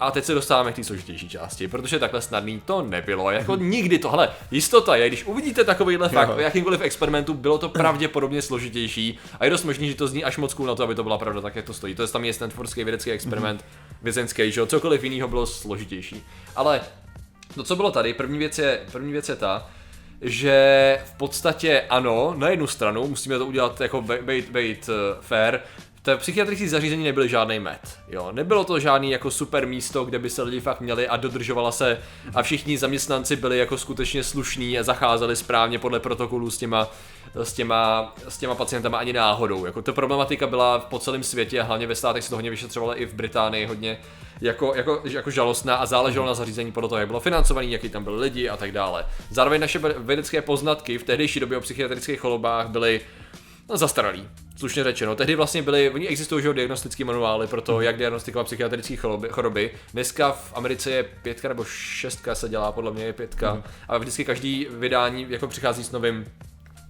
A 0.00 0.10
teď 0.10 0.24
se 0.24 0.34
dostáváme 0.34 0.72
k 0.72 0.76
té 0.76 0.84
složitější 0.84 1.28
části, 1.28 1.68
protože 1.68 1.98
takhle 1.98 2.22
snadný 2.22 2.62
to 2.64 2.82
nebylo. 2.82 3.30
Jako 3.30 3.56
nikdy 3.60 3.98
to, 3.98 4.10
hele, 4.10 4.28
jistota 4.50 4.96
je, 4.96 5.08
když 5.08 5.24
uvidíte 5.24 5.64
takovýhle 5.64 6.08
fakt 6.08 6.28
Jo. 6.28 6.36
v 6.36 6.40
jakýmkoliv 6.40 6.80
experimentu, 6.80 7.34
bylo 7.34 7.58
to 7.58 7.68
pravděpodobně 7.68 8.42
složitější 8.42 9.18
a 9.40 9.44
je 9.44 9.50
dost 9.50 9.64
možný, 9.64 9.88
že 9.88 9.94
to 9.94 10.08
zní 10.08 10.24
až 10.24 10.36
moc 10.36 10.54
cool 10.54 10.66
na 10.66 10.74
to, 10.74 10.82
aby 10.82 10.94
to 10.94 11.02
byla 11.02 11.18
pravda, 11.18 11.40
tak 11.40 11.56
jak 11.56 11.64
to 11.64 11.74
stojí. 11.74 11.94
To 11.94 12.02
je 12.02 12.08
tam 12.08 12.24
je 12.24 12.32
Stanfordský 12.32 12.84
vědecký 12.84 13.10
experiment, 13.10 13.64
vězenský, 14.02 14.52
že 14.52 14.60
jo, 14.60 14.66
cokoliv 14.66 15.04
jiného 15.04 15.28
bylo 15.28 15.46
složitější. 15.46 16.22
Ale 16.56 16.80
to, 17.54 17.62
co 17.62 17.76
bylo 17.76 17.90
tady, 17.90 18.14
první 18.14 18.38
věc 18.38 18.58
je, 18.58 18.80
první 18.92 19.12
věc 19.12 19.28
je 19.28 19.36
ta, 19.36 19.70
že 20.22 20.98
v 21.04 21.14
podstatě 21.14 21.84
ano, 21.88 22.34
na 22.36 22.48
jednu 22.48 22.66
stranu 22.66 23.06
musíme 23.06 23.38
to 23.38 23.46
udělat 23.46 23.80
jako 23.80 24.02
být, 24.02 24.50
být 24.50 24.88
uh, 24.88 24.94
fair, 25.20 25.60
v 26.16 26.20
psychiatrické 26.20 26.68
zařízení 26.68 27.04
nebyly 27.04 27.28
žádný 27.28 27.58
med, 27.58 27.98
jo. 28.08 28.32
Nebylo 28.32 28.64
to 28.64 28.80
žádný 28.80 29.10
jako 29.10 29.30
super 29.30 29.66
místo, 29.66 30.04
kde 30.04 30.18
by 30.18 30.30
se 30.30 30.42
lidi 30.42 30.60
fakt 30.60 30.80
měli 30.80 31.08
a 31.08 31.16
dodržovala 31.16 31.72
se 31.72 31.98
a 32.34 32.42
všichni 32.42 32.78
zaměstnanci 32.78 33.36
byli 33.36 33.58
jako 33.58 33.78
skutečně 33.78 34.24
slušní 34.24 34.78
a 34.78 34.82
zacházeli 34.82 35.36
správně 35.36 35.78
podle 35.78 36.00
protokolů 36.00 36.50
s 36.50 36.58
těma, 36.58 36.88
s 37.34 37.52
těma, 37.52 38.12
s 38.28 38.38
těma 38.38 38.54
pacientama 38.54 38.98
ani 38.98 39.12
náhodou. 39.12 39.64
Jako 39.64 39.82
ta 39.82 39.92
problematika 39.92 40.46
byla 40.46 40.78
po 40.78 40.98
celém 40.98 41.22
světě 41.22 41.60
a 41.60 41.64
hlavně 41.64 41.86
ve 41.86 41.94
státech 41.94 42.24
se 42.24 42.30
to 42.30 42.36
hodně 42.36 42.50
vyšetřovalo 42.50 43.00
i 43.00 43.06
v 43.06 43.14
Británii 43.14 43.66
hodně 43.66 43.98
jako, 44.40 44.74
jako, 44.74 45.00
jako 45.04 45.30
žalostná 45.30 45.76
a 45.76 45.86
záleželo 45.86 46.26
na 46.26 46.34
zařízení 46.34 46.72
podle 46.72 46.88
toho, 46.88 46.98
jak 46.98 47.08
bylo 47.08 47.20
financovaný, 47.20 47.72
jaký 47.72 47.88
tam 47.88 48.04
byli 48.04 48.20
lidi 48.20 48.48
a 48.48 48.56
tak 48.56 48.72
dále. 48.72 49.06
Zároveň 49.30 49.60
naše 49.60 49.78
vědecké 49.98 50.42
poznatky 50.42 50.98
v 50.98 51.02
tehdejší 51.02 51.40
době 51.40 51.58
o 51.58 51.60
psychiatrických 51.60 52.20
chorobách 52.20 52.68
byly 52.68 53.00
no, 53.68 53.76
zastaralý, 53.76 54.28
slušně 54.60 54.84
řečeno. 54.84 55.16
Tehdy 55.16 55.34
vlastně 55.34 55.62
byly, 55.62 55.90
oni 55.90 56.08
existují 56.08 56.42
že 56.42 56.52
diagnostické 56.54 57.04
manuály 57.04 57.46
pro 57.46 57.60
to, 57.60 57.80
jak 57.80 57.96
diagnostikovat 57.96 58.44
psychiatrické 58.44 58.96
choroby, 58.96 59.28
choroby. 59.28 59.70
Dneska 59.92 60.32
v 60.32 60.52
Americe 60.54 60.90
je 60.90 61.02
pětka 61.02 61.48
nebo 61.48 61.64
šestka 61.64 62.34
se 62.34 62.48
dělá, 62.48 62.72
podle 62.72 62.92
mě 62.92 63.04
je 63.04 63.12
pětka. 63.12 63.54
Mm. 63.54 63.62
A 63.88 63.98
vždycky 63.98 64.24
každý 64.24 64.66
vydání 64.70 65.26
jako 65.28 65.48
přichází 65.48 65.84
s 65.84 65.90
novým 65.90 66.24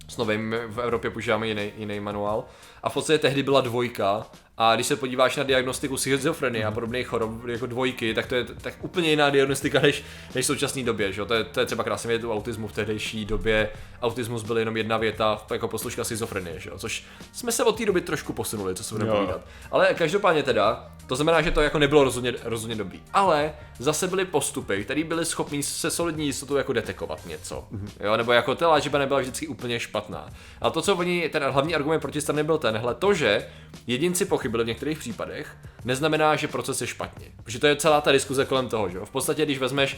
s 0.09 0.17
novým, 0.17 0.57
v 0.67 0.81
Evropě 0.81 1.11
používáme 1.11 1.49
jiný, 1.49 1.73
jiný 1.77 2.01
manuál. 2.01 2.45
A 2.83 2.89
v 2.89 2.95
podstatě 2.95 3.19
tehdy 3.19 3.43
byla 3.43 3.61
dvojka 3.61 4.27
a 4.63 4.75
když 4.75 4.87
se 4.87 4.97
podíváš 4.97 5.37
na 5.37 5.43
diagnostiku 5.43 5.97
schizofrenie 5.97 6.65
a 6.65 6.71
podobných 6.71 7.07
chorob 7.07 7.31
jako 7.47 7.67
dvojky, 7.67 8.15
tak 8.15 8.27
to 8.27 8.35
je 8.35 8.45
tak 8.45 8.75
úplně 8.81 9.11
jiná 9.11 9.31
diagnostika 9.31 9.81
než, 9.81 10.05
než 10.35 10.45
v 10.45 10.47
současné 10.47 10.83
době. 10.83 11.13
Že? 11.13 11.25
To, 11.25 11.35
je, 11.35 11.45
to 11.45 11.61
je 11.61 11.67
třeba 11.67 11.85
krásně 11.85 12.09
vidět 12.09 12.27
u 12.27 12.33
autismu 12.33 12.69
v 12.69 12.73
tehdejší 12.73 13.25
době. 13.25 13.71
Autismus 14.03 14.43
byl 14.43 14.59
jenom 14.59 14.77
jedna 14.77 14.97
věta 14.97 15.43
jako 15.53 15.69
posluška 15.69 16.05
schizofrenie, 16.05 16.61
že? 16.61 16.71
což 16.77 17.05
jsme 17.33 17.53
se 17.53 17.65
od 17.65 17.79
té 17.79 17.87
doby 17.87 18.01
trošku 18.01 18.33
posunuli, 18.33 18.75
co 18.75 18.85
se 18.85 18.95
budeme 18.95 19.13
povídat. 19.13 19.41
Ale 19.71 19.95
každopádně 19.95 20.43
teda, 20.43 20.91
to 21.07 21.17
znamená, 21.17 21.43
že 21.43 21.51
to 21.51 21.61
jako 21.61 21.79
nebylo 21.79 22.05
rozhodně, 22.05 22.35
rozhodně 22.45 22.77
dobrý. 22.77 23.03
Ale 23.13 23.53
zase 23.79 24.09
byly 24.09 24.25
postupy, 24.25 24.85
které 24.85 25.05
byly 25.05 25.25
schopní 25.25 25.63
se 25.63 25.91
solidní 25.91 26.27
jistotou 26.27 26.57
jako 26.57 26.73
detekovat 26.73 27.27
něco. 27.27 27.65
Jo, 28.01 28.17
nebo 28.17 28.33
jako 28.33 28.55
ta 28.55 28.69
léčba 28.69 28.99
nebyla 28.99 29.21
vždycky 29.21 29.47
úplně 29.49 29.81
špatná. 29.81 30.29
A 30.61 30.71
to, 30.71 30.83
co 30.83 30.97
oni, 30.97 31.29
ten 31.29 31.43
hlavní 31.43 31.75
argument 31.75 32.01
proti 32.01 32.21
strany 32.21 32.43
byl 32.43 32.59
tenhle, 32.59 32.95
to, 32.95 33.15
že 33.15 33.47
jedinci 33.87 34.25
pochybili 34.51 34.65
v 34.65 34.67
některých 34.67 34.99
případech, 34.99 35.57
neznamená, 35.85 36.37
že 36.37 36.49
proces 36.49 36.81
je 36.81 36.87
špatně. 36.87 37.27
Protože 37.45 37.59
to 37.59 37.67
je 37.67 37.77
celá 37.77 38.01
ta 38.01 38.13
diskuze 38.13 38.45
kolem 38.45 38.69
toho, 38.69 38.89
že 38.89 38.99
jo. 38.99 39.07
V 39.07 39.11
podstatě, 39.11 39.45
když 39.45 39.59
vezmeš, 39.59 39.97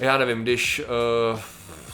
já 0.00 0.18
nevím, 0.18 0.42
když 0.42 0.82
uh, 1.32 1.40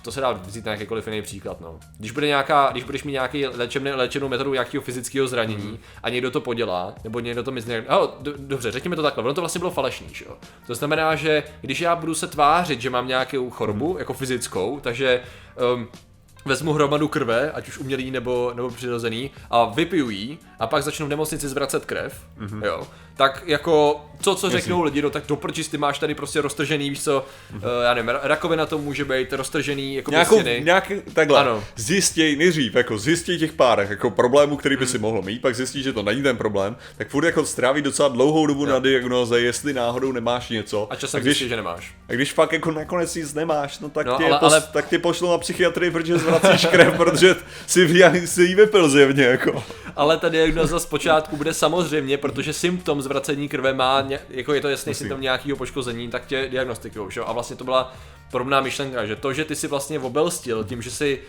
to 0.02 0.12
se 0.12 0.20
dá 0.20 0.32
vzít 0.32 0.64
na 0.64 0.72
jakýkoliv 0.72 1.06
jiný 1.06 1.22
příklad, 1.22 1.60
no. 1.60 1.78
Když, 1.98 2.10
bude 2.10 2.26
nějaká, 2.26 2.68
když 2.72 2.84
budeš 2.84 3.04
mít 3.04 3.12
nějaký 3.12 3.46
léčebný, 3.46 3.90
léčenou 3.90 4.28
metodu 4.28 4.52
nějakého 4.52 4.82
fyzického 4.82 5.28
zranění 5.28 5.78
a 6.02 6.08
někdo 6.08 6.30
to 6.30 6.40
podělá, 6.40 6.94
nebo 7.04 7.20
někdo 7.20 7.42
to 7.42 7.50
mizne, 7.50 7.82
oh, 7.82 8.10
do, 8.20 8.32
dobře, 8.36 8.70
řekněme 8.70 8.96
to 8.96 9.02
takhle, 9.02 9.24
ono 9.24 9.34
to 9.34 9.40
vlastně 9.40 9.58
bylo 9.58 9.70
falešný, 9.70 10.06
že 10.12 10.24
jo. 10.24 10.36
To 10.66 10.74
znamená, 10.74 11.14
že 11.14 11.42
když 11.60 11.80
já 11.80 11.96
budu 11.96 12.14
se 12.14 12.26
tvářit, 12.26 12.80
že 12.80 12.90
mám 12.90 13.08
nějakou 13.08 13.50
chorobu, 13.50 13.96
jako 13.98 14.12
fyzickou, 14.12 14.80
takže 14.80 15.20
um, 15.74 15.88
vezmu 16.44 16.72
hromadu 16.72 17.08
krve, 17.08 17.50
ať 17.52 17.68
už 17.68 17.78
umělý 17.78 18.10
nebo, 18.10 18.52
nebo 18.54 18.70
přirozený, 18.70 19.30
a 19.50 19.64
vypiju 19.64 20.10
jí, 20.10 20.38
a 20.58 20.66
pak 20.66 20.82
začnu 20.82 21.06
v 21.06 21.08
nemocnici 21.08 21.48
zvracet 21.48 21.86
krev, 21.86 22.26
mm-hmm. 22.38 22.64
jo, 22.64 22.86
tak 23.16 23.42
jako 23.46 24.04
to, 24.24 24.34
co 24.34 24.50
řeknou 24.50 24.82
lidi, 24.82 25.02
no 25.02 25.10
tak 25.10 25.24
doprčis, 25.28 25.68
ty 25.68 25.78
máš 25.78 25.98
tady 25.98 26.14
prostě 26.14 26.40
roztržený, 26.40 26.90
víš 26.90 27.02
co, 27.04 27.26
uh, 27.54 27.60
já 27.84 27.94
nevím, 27.94 28.10
ra- 28.10 28.20
rakovina 28.22 28.66
to 28.66 28.78
může 28.78 29.04
být, 29.04 29.32
roztržený 29.32 29.94
jako 29.94 30.10
Nějakou, 30.10 30.34
plstiny. 30.36 30.60
nějaký, 30.64 30.94
takhle, 31.14 31.40
Ano. 31.40 31.64
zjistěj 31.76 32.36
nejdřív, 32.36 32.74
jako 32.74 32.98
zjistěj 32.98 33.38
těch 33.38 33.52
párech, 33.52 33.90
jako 33.90 34.10
problémů, 34.10 34.56
který 34.56 34.76
by 34.76 34.86
si 34.86 34.98
mohl 34.98 35.22
mít, 35.22 35.42
pak 35.42 35.54
zjistí, 35.54 35.82
že 35.82 35.92
to 35.92 36.02
není 36.02 36.22
ten 36.22 36.36
problém, 36.36 36.76
tak 36.96 37.08
furt 37.08 37.24
jako 37.24 37.44
stráví 37.44 37.82
docela 37.82 38.08
dlouhou 38.08 38.46
dobu 38.46 38.64
na 38.66 38.78
diagnoze, 38.78 39.40
jestli 39.40 39.72
náhodou 39.72 40.12
nemáš 40.12 40.48
něco. 40.48 40.86
A 40.90 40.96
časem 40.96 41.20
když, 41.20 41.30
zjistíš, 41.36 41.48
že 41.48 41.56
nemáš. 41.56 41.94
a 42.08 42.12
když 42.12 42.32
fakt 42.32 42.52
jako 42.52 42.70
nakonec 42.70 43.14
nic 43.14 43.34
nemáš, 43.34 43.78
no 43.78 43.88
tak, 43.88 44.06
No, 44.06 44.18
tě, 44.18 44.24
ale- 44.24 44.38
pos, 44.38 44.52
ale- 44.52 44.62
tak 44.72 44.88
tě 44.88 44.98
pošlou 44.98 45.30
na 45.30 45.38
psychiatrii, 45.38 45.90
protože 45.90 46.18
zvracíš 46.18 46.66
krev, 46.66 46.94
protože 46.96 47.34
si, 47.66 47.84
v- 47.84 48.26
si 48.26 48.42
jí 48.42 48.54
vypil 48.54 48.88
zjevně, 48.88 49.24
jako. 49.24 49.64
Ale 49.96 50.16
ta 50.18 50.28
diagnoza 50.28 50.80
zpočátku 50.80 51.36
bude 51.36 51.54
samozřejmě, 51.54 52.18
protože 52.18 52.52
symptom 52.52 53.02
zvracení 53.02 53.48
krve 53.48 53.74
má, 53.74 54.00
ně, 54.10 54.20
jako 54.30 54.54
je 54.54 54.60
to 54.60 54.68
jasný 54.68 54.94
symptom 54.94 55.20
nějakého 55.20 55.56
poškození, 55.56 56.08
tak 56.08 56.26
tě 56.26 56.48
diagnostikují? 56.48 57.08
A 57.26 57.32
vlastně 57.32 57.56
to 57.56 57.64
byla 57.64 57.94
podobná 58.30 58.60
myšlenka, 58.60 59.06
že 59.06 59.16
to, 59.16 59.32
že 59.32 59.44
ty 59.44 59.56
si 59.56 59.66
vlastně 59.68 60.00
obelstil 60.00 60.64
tím, 60.64 60.82
že 60.82 60.90
si 60.90 61.20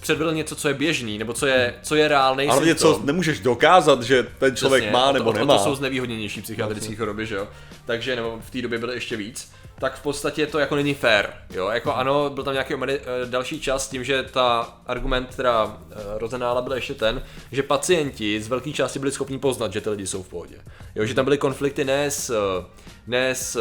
předvedl 0.00 0.34
něco, 0.34 0.56
co 0.56 0.68
je 0.68 0.74
běžný, 0.74 1.18
nebo 1.18 1.32
co 1.32 1.46
je, 1.46 1.74
co 1.82 1.94
je 1.94 2.08
reálný 2.08 2.48
Ale 2.48 2.66
něco 2.66 3.00
nemůžeš 3.04 3.40
dokázat, 3.40 4.02
že 4.02 4.26
ten 4.38 4.56
člověk 4.56 4.82
Přesně, 4.82 4.92
má 4.92 5.12
nebo 5.12 5.32
to, 5.32 5.38
nemá. 5.38 5.58
To 5.58 5.64
jsou 5.64 5.74
znevýhodněnější 5.74 6.42
psychiatrické 6.42 6.96
choroby, 6.96 7.26
že 7.26 7.34
jo? 7.34 7.48
Takže, 7.84 8.16
nebo 8.16 8.40
v 8.46 8.50
té 8.50 8.62
době 8.62 8.78
byly 8.78 8.94
ještě 8.94 9.16
víc. 9.16 9.52
Tak 9.78 9.94
v 9.94 10.02
podstatě 10.02 10.46
to 10.46 10.58
jako 10.58 10.76
není 10.76 10.94
fair, 10.94 11.26
jo? 11.50 11.68
Jako 11.68 11.94
ano, 11.94 12.30
byl 12.30 12.44
tam 12.44 12.54
nějaký 12.54 12.74
omeny, 12.74 13.00
eh, 13.00 13.26
další 13.26 13.60
čas 13.60 13.84
s 13.84 13.88
tím, 13.88 14.04
že 14.04 14.22
ta 14.22 14.78
argument 14.86 15.36
teda 15.36 15.78
eh, 15.90 15.94
Rozenála 16.18 16.62
byl 16.62 16.72
ještě 16.72 16.94
ten, 16.94 17.22
že 17.52 17.62
pacienti 17.62 18.40
z 18.42 18.48
velké 18.48 18.72
části 18.72 18.98
byli 18.98 19.12
schopni 19.12 19.38
poznat, 19.38 19.72
že 19.72 19.80
ty 19.80 19.90
lidi 19.90 20.06
jsou 20.06 20.22
v 20.22 20.28
pohodě. 20.28 20.56
Jo, 20.94 21.04
že 21.04 21.14
tam 21.14 21.24
byly 21.24 21.38
konflikty 21.38 21.84
ne 21.84 22.10
s, 22.10 22.30
eh, 22.30 22.64
ne 23.06 23.34
s 23.34 23.60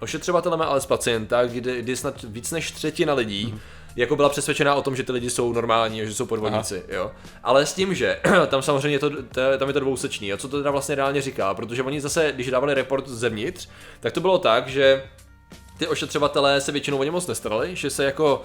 ošetřovatelem, 0.00 0.62
ale 0.62 0.80
s 0.80 0.86
pacienta, 0.86 1.46
kdy, 1.46 1.82
kdy 1.82 1.96
snad 1.96 2.22
víc 2.22 2.50
než 2.50 2.70
třetina 2.70 3.14
lidí 3.14 3.60
jako 3.96 4.16
byla 4.16 4.28
přesvědčená 4.28 4.74
o 4.74 4.82
tom, 4.82 4.96
že 4.96 5.02
ty 5.02 5.12
lidi 5.12 5.30
jsou 5.30 5.52
normální, 5.52 6.02
a 6.02 6.04
že 6.04 6.14
jsou 6.14 6.26
podvodníci, 6.26 6.82
jo. 6.88 7.10
Ale 7.42 7.66
s 7.66 7.72
tím, 7.74 7.94
že 7.94 8.20
tam 8.46 8.62
samozřejmě 8.62 8.94
je 8.94 8.98
to, 8.98 9.10
to, 9.10 9.40
tam 9.58 9.68
je 9.68 9.72
to 9.72 9.80
dvousečný. 9.80 10.32
A 10.32 10.36
co 10.36 10.48
to 10.48 10.56
teda 10.56 10.70
vlastně 10.70 10.94
reálně 10.94 11.22
říká? 11.22 11.54
Protože 11.54 11.82
oni 11.82 12.00
zase, 12.00 12.32
když 12.32 12.50
dávali 12.50 12.74
report 12.74 13.08
zevnitř, 13.08 13.68
tak 14.00 14.12
to 14.12 14.20
bylo 14.20 14.38
tak, 14.38 14.68
že 14.68 15.02
ty 15.80 15.88
ošetřovatelé 15.88 16.60
se 16.60 16.72
většinou 16.72 16.98
o 16.98 17.04
ně 17.04 17.10
moc 17.10 17.26
nestarali, 17.26 17.76
že 17.76 17.90
se 17.90 18.04
jako 18.04 18.42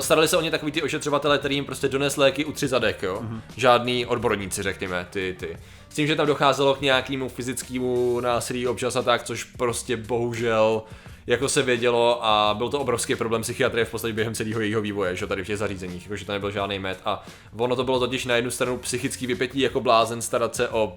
starali 0.00 0.28
se 0.28 0.36
o 0.36 0.40
ně 0.40 0.50
takový 0.50 0.72
ty 0.72 0.82
ošetřovatelé, 0.82 1.38
který 1.38 1.54
jim 1.54 1.64
prostě 1.64 1.88
dones 1.88 2.16
léky 2.16 2.44
u 2.44 2.52
tři 2.52 2.68
zadek, 2.68 3.02
jo. 3.02 3.20
Mm-hmm. 3.22 3.40
Žádný 3.56 4.06
odborníci, 4.06 4.62
řekněme, 4.62 5.06
ty, 5.10 5.36
ty. 5.38 5.56
S 5.88 5.94
tím, 5.94 6.06
že 6.06 6.16
tam 6.16 6.26
docházelo 6.26 6.74
k 6.74 6.80
nějakému 6.80 7.28
fyzickému 7.28 8.20
násilí 8.20 8.66
občas 8.66 8.96
a 8.96 9.02
tak, 9.02 9.22
což 9.22 9.44
prostě 9.44 9.96
bohužel 9.96 10.82
jako 11.26 11.48
se 11.48 11.62
vědělo 11.62 12.24
a 12.24 12.54
byl 12.54 12.68
to 12.68 12.80
obrovský 12.80 13.14
problém 13.14 13.42
psychiatrie 13.42 13.84
v 13.84 13.90
podstatě 13.90 14.14
během 14.14 14.34
celého 14.34 14.60
jejího 14.60 14.80
vývoje, 14.80 15.16
že 15.16 15.26
tady 15.26 15.44
v 15.44 15.46
těch 15.46 15.58
zařízeních, 15.58 16.02
jakože 16.02 16.24
to 16.24 16.32
nebyl 16.32 16.50
žádný 16.50 16.78
med 16.78 16.98
a 17.04 17.26
ono 17.56 17.76
to 17.76 17.84
bylo 17.84 17.98
totiž 17.98 18.24
na 18.24 18.36
jednu 18.36 18.50
stranu 18.50 18.78
psychický 18.78 19.26
vypětí 19.26 19.60
jako 19.60 19.80
blázen 19.80 20.22
starat 20.22 20.56
se 20.56 20.68
o 20.68 20.96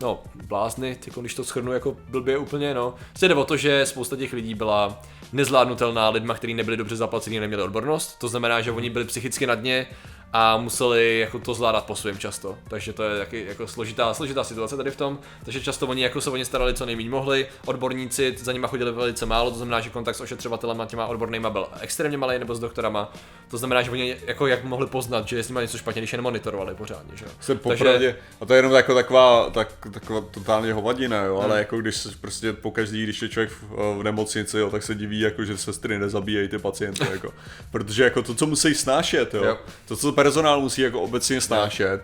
no, 0.00 0.22
blázny, 0.46 0.96
jako 1.06 1.20
když 1.20 1.34
to 1.34 1.44
schrnu 1.44 1.72
jako 1.72 1.96
blbě 2.08 2.38
úplně, 2.38 2.74
no. 2.74 2.94
Se 3.16 3.28
jde 3.28 3.34
o 3.34 3.44
to, 3.44 3.56
že 3.56 3.86
spousta 3.86 4.16
těch 4.16 4.32
lidí 4.32 4.54
byla 4.54 5.02
nezvládnutelná 5.32 6.08
lidma, 6.08 6.34
kteří 6.34 6.54
nebyli 6.54 6.76
dobře 6.76 6.96
zaplacení 6.96 7.40
neměli 7.40 7.62
odbornost. 7.62 8.18
To 8.18 8.28
znamená, 8.28 8.60
že 8.60 8.72
oni 8.72 8.90
byli 8.90 9.04
psychicky 9.04 9.46
na 9.46 9.54
dně 9.54 9.86
a 10.32 10.56
museli 10.56 11.18
jako 11.18 11.38
to 11.38 11.54
zvládat 11.54 11.84
po 11.84 11.96
svém 11.96 12.18
často. 12.18 12.58
Takže 12.68 12.92
to 12.92 13.02
je 13.02 13.18
taky 13.18 13.44
jako 13.48 13.66
složitá, 13.66 14.14
složitá 14.14 14.44
situace 14.44 14.76
tady 14.76 14.90
v 14.90 14.96
tom. 14.96 15.18
Takže 15.44 15.60
často 15.60 15.86
oni 15.86 16.02
jako 16.02 16.20
se 16.20 16.30
o 16.30 16.36
ně 16.36 16.44
starali 16.44 16.74
co 16.74 16.86
nejméně 16.86 17.10
mohli. 17.10 17.46
Odborníci 17.66 18.34
za 18.38 18.52
nima 18.52 18.68
chodili 18.68 18.92
velice 18.92 19.26
málo, 19.26 19.50
to 19.50 19.56
znamená, 19.56 19.80
že 19.80 19.90
kontakt 19.90 20.16
s 20.16 20.20
ošetřovatelem 20.20 20.80
a 20.80 20.86
těma 20.86 21.06
odbornýma 21.06 21.50
byl 21.50 21.66
extrémně 21.80 22.18
malý 22.18 22.38
nebo 22.38 22.54
s 22.54 22.60
doktorama. 22.60 23.12
To 23.50 23.58
znamená, 23.58 23.82
že 23.82 23.90
oni 23.90 24.16
jako 24.26 24.46
jak 24.46 24.64
mohli 24.64 24.86
poznat, 24.86 25.28
že 25.28 25.36
je 25.36 25.42
s 25.42 25.48
nimi 25.48 25.60
něco 25.60 25.78
špatně, 25.78 26.00
když 26.00 26.12
je 26.12 26.18
nemonitorovali 26.18 26.74
pořádně, 26.74 27.16
že. 27.16 27.24
Se 27.40 27.54
popravdě, 27.54 28.16
a 28.40 28.46
to 28.46 28.52
je 28.54 28.58
jenom 28.58 28.72
jako 28.72 28.94
taková, 28.94 29.50
tak, 29.50 29.68
taková 29.92 30.20
totálně 30.30 30.72
hovadina, 30.72 31.22
jo, 31.24 31.40
ale 31.40 31.58
jako 31.58 31.80
když 31.80 31.96
se 31.96 32.08
prostě 32.20 32.52
pokaždý, 32.52 33.02
když 33.04 33.22
je 33.22 33.28
člověk 33.28 33.50
v, 33.50 33.98
v 33.98 34.02
nemocnici, 34.02 34.58
jo, 34.58 34.70
tak 34.70 34.82
se 34.82 34.94
diví, 34.94 35.20
jako, 35.20 35.44
že 35.44 35.58
sestry 35.58 35.98
nezabíjejí 35.98 36.48
ty 36.48 36.58
pacienty, 36.58 37.04
jako, 37.12 37.34
protože 37.70 38.04
jako 38.04 38.22
to, 38.22 38.34
co 38.34 38.46
musí 38.46 38.74
snášet, 38.74 39.34
jo, 39.34 39.44
Jo. 39.44 39.58
to, 39.88 39.96
co 39.96 40.12
personál 40.22 40.60
musí 40.60 40.82
jako 40.82 41.00
obecně 41.00 41.40
snášet, 41.40 42.00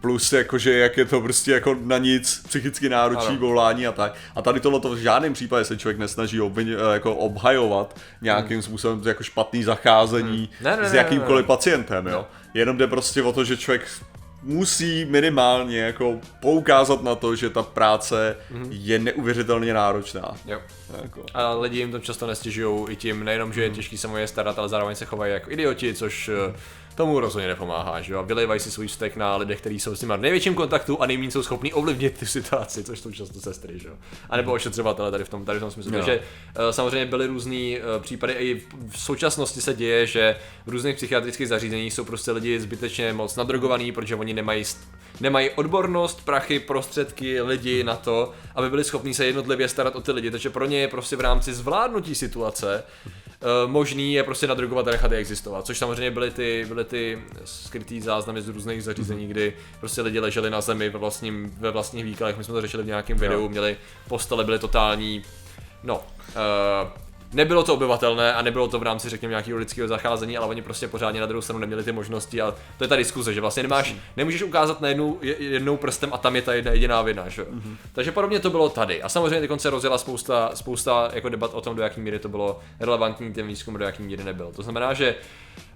plus 0.00 0.32
jakože 0.32 0.78
jak 0.78 0.96
je 0.96 1.04
to 1.04 1.20
prostě 1.20 1.52
jako 1.52 1.76
na 1.80 1.98
nic 1.98 2.42
psychicky 2.48 2.88
náročí 2.88 3.36
volání 3.36 3.86
a 3.86 3.92
tak. 3.92 4.14
A 4.34 4.42
tady 4.42 4.60
tohle 4.60 4.80
to 4.80 4.90
v 4.90 4.98
žádném 4.98 5.32
případě 5.32 5.64
se 5.64 5.76
člověk 5.76 5.98
nesnaží 5.98 6.40
obvin, 6.40 6.76
jako 6.92 7.14
obhajovat 7.14 8.00
nějakým 8.22 8.62
způsobem 8.62 9.02
jako 9.04 9.22
špatný 9.22 9.62
zacházení 9.62 10.50
Hmm. 10.52 10.64
Ne, 10.64 10.76
ne, 10.76 10.88
s 10.88 10.92
ne, 10.92 10.98
jakýmkoliv 10.98 11.42
ne, 11.42 11.42
ne. 11.42 11.56
pacientem, 11.56 12.06
jo. 12.06 12.26
Jenom 12.54 12.76
jde 12.76 12.86
prostě 12.86 13.22
o 13.22 13.32
to, 13.32 13.44
že 13.44 13.56
člověk 13.56 13.88
musí 14.42 15.04
minimálně 15.04 15.78
jako 15.78 16.20
poukázat 16.40 17.02
na 17.02 17.14
to, 17.14 17.36
že 17.36 17.50
ta 17.50 17.62
práce 17.62 18.36
je 18.70 18.98
neuvěřitelně 18.98 19.74
náročná. 19.74 20.36
Jo. 20.46 20.60
Jako. 21.02 21.24
A 21.34 21.54
lidi 21.54 21.78
jim 21.78 21.92
to 21.92 21.98
často 21.98 22.26
nestěžují 22.26 22.86
i 22.92 22.96
tím, 22.96 23.24
nejenom, 23.24 23.52
že 23.52 23.62
je 23.62 23.70
těžký 23.70 23.98
se 23.98 24.08
o 24.08 24.16
je 24.16 24.26
starat, 24.26 24.58
ale 24.58 24.68
zároveň 24.68 24.96
se 24.96 25.04
chovají 25.04 25.32
jako 25.32 25.50
idioti, 25.50 25.94
což 25.94 26.28
eh, 26.28 26.56
tomu 26.96 27.20
rozhodně 27.20 27.48
nepomáhá, 27.48 28.00
že 28.00 28.12
jo. 28.12 28.22
Vylejvají 28.22 28.60
si 28.60 28.70
svůj 28.70 28.86
vztek 28.86 29.16
na 29.16 29.36
lidech, 29.36 29.60
kteří 29.60 29.80
jsou 29.80 29.96
s 29.96 30.00
nimi 30.00 30.14
v 30.16 30.20
největším 30.20 30.54
kontaktu 30.54 31.02
a 31.02 31.06
nejméně 31.06 31.30
jsou 31.30 31.42
schopní 31.42 31.72
ovlivnit 31.72 32.18
tu 32.18 32.26
situaci, 32.26 32.84
což 32.84 33.00
jsou 33.00 33.12
často 33.12 33.40
sestry, 33.40 33.78
že 33.78 33.88
jo. 33.88 33.94
A 34.30 34.36
nebo 34.36 34.52
ošetřovatele 34.52 35.10
tady 35.10 35.24
v 35.24 35.28
tom, 35.28 35.44
tady 35.44 35.58
v 35.58 35.62
tom 35.62 35.70
smyslu. 35.70 35.92
Takže 35.92 36.20
eh, 36.54 36.72
samozřejmě 36.72 37.06
byly 37.06 37.26
různý 37.26 37.78
eh, 37.78 38.00
případy, 38.00 38.32
i 38.32 38.62
v- 38.88 39.00
současnosti 39.00 39.60
se 39.60 39.74
děje, 39.74 40.06
že 40.06 40.36
v 40.66 40.70
různých 40.70 40.96
psychiatrických 40.96 41.48
zařízeních 41.48 41.92
jsou 41.92 42.04
prostě 42.04 42.30
lidi 42.32 42.60
zbytečně 42.60 43.12
moc 43.12 43.36
nadrogovaní, 43.36 43.92
protože 43.92 44.16
oni 44.16 44.34
nemají 44.34 44.64
nemají 45.20 45.50
odbornost, 45.50 46.24
prachy, 46.24 46.60
prostředky, 46.60 47.40
lidi 47.42 47.84
na 47.84 47.96
to, 47.96 48.32
aby 48.54 48.70
byli 48.70 48.84
schopni 48.84 49.14
se 49.14 49.26
jednotlivě 49.26 49.68
starat 49.68 49.96
o 49.96 50.00
ty 50.00 50.12
lidi. 50.12 50.30
Takže 50.30 50.50
pro 50.50 50.66
ně 50.66 50.80
je 50.80 50.88
prostě 50.88 51.16
v 51.16 51.20
rámci 51.20 51.54
zvládnutí 51.54 52.14
situace 52.14 52.84
eh, 52.84 53.36
možný 53.66 54.14
je 54.14 54.22
prostě 54.22 54.46
nadrogovat 54.46 54.88
a 54.88 54.90
nechat 54.90 55.12
je 55.12 55.18
existovat. 55.18 55.66
Což 55.66 55.78
samozřejmě 55.78 56.10
byly 56.10 56.30
ty, 56.30 56.64
byly 56.68 56.84
ty 56.88 57.22
skrytý 57.44 58.00
záznamy 58.00 58.42
z 58.42 58.48
různých 58.48 58.84
zařízení, 58.84 59.26
kdy 59.26 59.52
prostě 59.80 60.02
lidi 60.02 60.20
leželi 60.20 60.50
na 60.50 60.60
zemi 60.60 60.90
ve, 60.90 60.98
vlastním, 60.98 61.54
ve 61.60 61.70
vlastních 61.70 62.04
výkalech. 62.04 62.38
My 62.38 62.44
jsme 62.44 62.54
to 62.54 62.60
řešili 62.60 62.82
v 62.82 62.86
nějakém 62.86 63.18
videu, 63.18 63.48
měli 63.48 63.76
postele, 64.08 64.44
byly 64.44 64.58
totální, 64.58 65.22
no, 65.84 65.96
uh, 65.96 67.06
Nebylo 67.32 67.62
to 67.62 67.74
obyvatelné 67.74 68.34
a 68.34 68.42
nebylo 68.42 68.68
to 68.68 68.78
v 68.78 68.82
rámci, 68.82 69.08
řekněme, 69.08 69.30
nějakého 69.30 69.58
lidského 69.58 69.88
zacházení, 69.88 70.36
ale 70.36 70.46
oni 70.46 70.62
prostě 70.62 70.88
pořádně 70.88 71.20
na 71.20 71.26
druhou 71.26 71.42
stranu 71.42 71.60
neměli 71.60 71.84
ty 71.84 71.92
možnosti 71.92 72.40
a 72.40 72.54
to 72.78 72.84
je 72.84 72.88
ta 72.88 72.96
diskuze, 72.96 73.34
že 73.34 73.40
vlastně 73.40 73.62
nemáš, 73.62 73.94
nemůžeš 74.16 74.42
ukázat 74.42 74.80
na 74.80 74.88
jednu, 74.88 75.18
je- 75.22 75.42
jednou 75.42 75.76
prstem 75.76 76.10
a 76.12 76.18
tam 76.18 76.36
je 76.36 76.42
ta 76.42 76.54
jedna 76.54 76.72
jediná 76.72 77.02
vina, 77.02 77.28
že? 77.28 77.42
Mm-hmm. 77.42 77.76
Takže 77.92 78.12
podobně 78.12 78.40
to 78.40 78.50
bylo 78.50 78.68
tady. 78.68 79.02
A 79.02 79.08
samozřejmě 79.08 79.48
teď 79.48 79.60
se 79.60 79.70
rozjela 79.70 79.98
spousta, 79.98 80.50
spousta 80.54 81.10
jako 81.12 81.28
debat 81.28 81.54
o 81.54 81.60
tom, 81.60 81.76
do 81.76 81.82
jaký 81.82 82.00
míry 82.00 82.18
to 82.18 82.28
bylo 82.28 82.60
relevantní 82.80 83.32
ten 83.32 83.46
výzkum, 83.46 83.78
do 83.78 83.84
jaký 83.84 84.02
míry 84.02 84.24
nebyl. 84.24 84.52
To 84.56 84.62
znamená, 84.62 84.94
že 84.94 85.14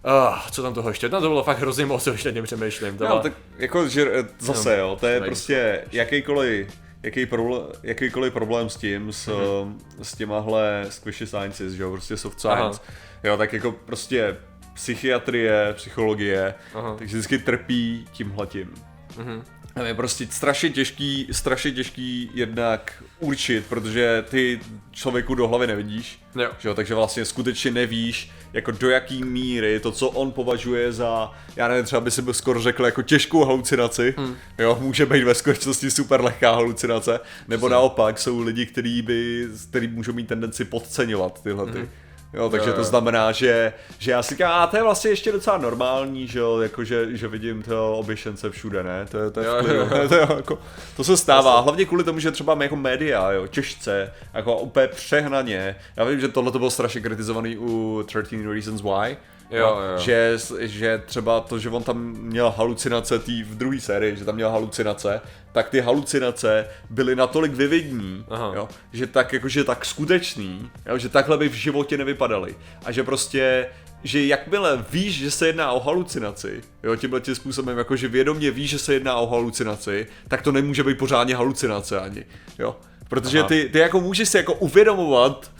uh, 0.04 0.38
co 0.50 0.62
tam 0.62 0.74
toho 0.74 0.88
ještě? 0.88 1.08
Tam 1.08 1.22
to 1.22 1.28
bylo 1.28 1.42
fakt 1.44 1.58
hrozně 1.58 1.86
moc, 1.86 2.08
když 2.08 2.24
nad 2.24 2.32
tím 2.32 2.44
přemýšlím. 2.44 2.96
To 2.98 3.08
No, 3.08 3.20
tak 3.20 3.32
jako, 3.58 3.88
že 3.88 4.10
eh, 4.12 4.24
zase 4.38 4.76
jo, 4.78 4.96
to 5.00 5.06
je 5.06 5.20
prostě 5.20 5.84
jakýkoliv, 5.92 6.78
jaký 7.02 7.26
problém, 7.26 7.62
jakýkoliv 7.82 8.32
problém 8.32 8.70
s 8.70 8.76
tím, 8.76 9.12
s, 9.12 9.26
Mhm. 9.28 9.78
s 10.02 10.14
těmahle 10.16 10.86
squishy 10.88 11.26
sciences, 11.26 11.72
že 11.72 11.82
jo, 11.82 11.90
prostě 11.90 12.16
soft 12.16 12.40
science, 12.40 12.80
jo, 13.24 13.36
tak 13.36 13.52
jako 13.52 13.72
prostě 13.72 14.36
psychiatrie, 14.74 15.72
psychologie, 15.76 16.54
Aha. 16.74 16.94
takže 16.98 17.16
vždycky 17.16 17.38
trpí 17.38 18.06
tímhletím. 18.12 18.74
Mhm. 19.18 19.42
Je 19.84 19.94
prostě 19.94 20.26
strašně 20.30 20.70
těžký, 20.70 21.28
strašně 21.30 21.72
těžký 21.72 22.30
jednak 22.34 23.02
určit, 23.20 23.66
protože 23.68 24.24
ty 24.30 24.60
člověku 24.92 25.34
do 25.34 25.48
hlavy 25.48 25.66
nevidíš, 25.66 26.18
Jo. 26.36 26.50
že 26.58 26.68
jo, 26.68 26.74
takže 26.74 26.94
vlastně 26.94 27.24
skutečně 27.24 27.70
nevíš, 27.70 28.30
jako 28.52 28.70
do 28.70 28.90
jaký 28.90 29.24
míry 29.24 29.80
to, 29.80 29.92
co 29.92 30.08
on 30.08 30.32
považuje 30.32 30.92
za, 30.92 31.30
já 31.56 31.68
nevím, 31.68 31.84
třeba 31.84 32.00
by 32.00 32.10
si 32.10 32.22
byl 32.22 32.34
skoro 32.34 32.60
řekl 32.62 32.84
jako 32.84 33.02
těžkou 33.02 33.44
halucinaci, 33.44 34.14
hmm. 34.18 34.36
jo, 34.58 34.78
může 34.80 35.06
být 35.06 35.24
ve 35.24 35.34
skutečnosti 35.34 35.90
super 35.90 36.20
lehká 36.20 36.52
halucinace, 36.54 37.20
nebo 37.48 37.66
Přesně. 37.66 37.72
naopak 37.74 38.18
jsou 38.18 38.40
lidi, 38.40 38.66
kteří 38.66 39.02
by, 39.02 39.46
který 39.68 39.88
můžou 39.88 40.12
mít 40.12 40.28
tendenci 40.28 40.64
podceňovat 40.64 41.42
tyhle 41.42 41.72
ty. 41.72 41.88
Jo, 42.34 42.50
takže 42.50 42.72
to 42.72 42.84
znamená, 42.84 43.32
že, 43.32 43.72
že 43.98 44.10
já 44.10 44.22
si 44.22 44.34
říkám, 44.34 44.52
a 44.52 44.66
to 44.66 44.76
je 44.76 44.82
vlastně 44.82 45.10
ještě 45.10 45.32
docela 45.32 45.58
normální, 45.58 46.26
že 46.26 46.38
jo, 46.38 46.58
jako 46.60 46.84
že, 46.84 47.16
že 47.16 47.28
vidím 47.28 47.62
to 47.62 47.92
oběšence 47.98 48.50
všude, 48.50 48.82
ne, 48.82 49.06
to 49.10 49.18
je, 49.18 49.30
to 49.30 49.40
je 49.40 49.46
Jo, 49.46 49.54
v 49.54 49.64
klidu. 49.64 49.80
jo, 49.80 49.88
to, 50.08 50.14
je 50.14 50.20
jako, 50.36 50.58
to 50.96 51.04
se 51.04 51.16
stává, 51.16 51.60
hlavně 51.60 51.84
kvůli 51.84 52.04
tomu, 52.04 52.18
že 52.18 52.30
třeba 52.30 52.62
jako 52.62 52.76
média, 52.76 53.30
jo, 53.30 53.46
těžce, 53.46 54.12
jako 54.34 54.58
úplně 54.58 54.88
přehnaně, 54.88 55.76
já 55.96 56.04
vím, 56.04 56.20
že 56.20 56.28
tohle 56.28 56.52
to 56.52 56.58
bylo 56.58 56.70
strašně 56.70 57.00
kritizovaný 57.00 57.56
u 57.58 58.02
13 58.06 58.34
Reasons 58.52 58.82
Why, 58.82 59.16
Jo, 59.50 59.78
jo. 59.92 59.98
Že, 59.98 60.38
že 60.58 61.02
třeba 61.06 61.40
to, 61.40 61.58
že 61.58 61.70
on 61.70 61.82
tam 61.82 61.98
měl 61.98 62.50
halucinace 62.50 63.18
tý, 63.18 63.42
v 63.42 63.56
druhé 63.56 63.80
sérii, 63.80 64.16
že 64.16 64.24
tam 64.24 64.34
měl 64.34 64.50
halucinace, 64.50 65.20
tak 65.52 65.70
ty 65.70 65.80
halucinace 65.80 66.66
byly 66.90 67.16
natolik 67.16 67.52
vyvidní, 67.52 68.24
Aha. 68.30 68.52
jo, 68.54 68.68
že 68.92 69.06
tak 69.06 69.32
jakože 69.32 69.64
tak 69.64 69.84
skutečný, 69.84 70.70
jo, 70.86 70.98
že 70.98 71.08
takhle 71.08 71.38
by 71.38 71.48
v 71.48 71.54
životě 71.54 71.98
nevypadaly. 71.98 72.54
A 72.84 72.92
že 72.92 73.02
prostě 73.02 73.66
že 74.04 74.26
jakmile 74.26 74.84
víš, 74.90 75.14
že 75.14 75.30
se 75.30 75.46
jedná 75.46 75.72
o 75.72 75.80
halucinaci, 75.80 76.60
jo, 76.82 76.96
tímhle 76.96 77.20
tím 77.20 77.34
způsobem, 77.34 77.78
jakože 77.78 78.08
vědomě 78.08 78.50
víš, 78.50 78.70
že 78.70 78.78
se 78.78 78.94
jedná 78.94 79.16
o 79.16 79.26
halucinaci, 79.26 80.06
tak 80.28 80.42
to 80.42 80.52
nemůže 80.52 80.84
být 80.84 80.98
pořádně 80.98 81.36
halucinace 81.36 82.00
ani, 82.00 82.24
jo. 82.58 82.76
Protože 83.08 83.38
Aha. 83.38 83.48
ty, 83.48 83.68
ty 83.72 83.78
jako 83.78 84.00
můžeš 84.00 84.28
si 84.28 84.36
jako 84.36 84.54
uvědomovat, 84.54 85.50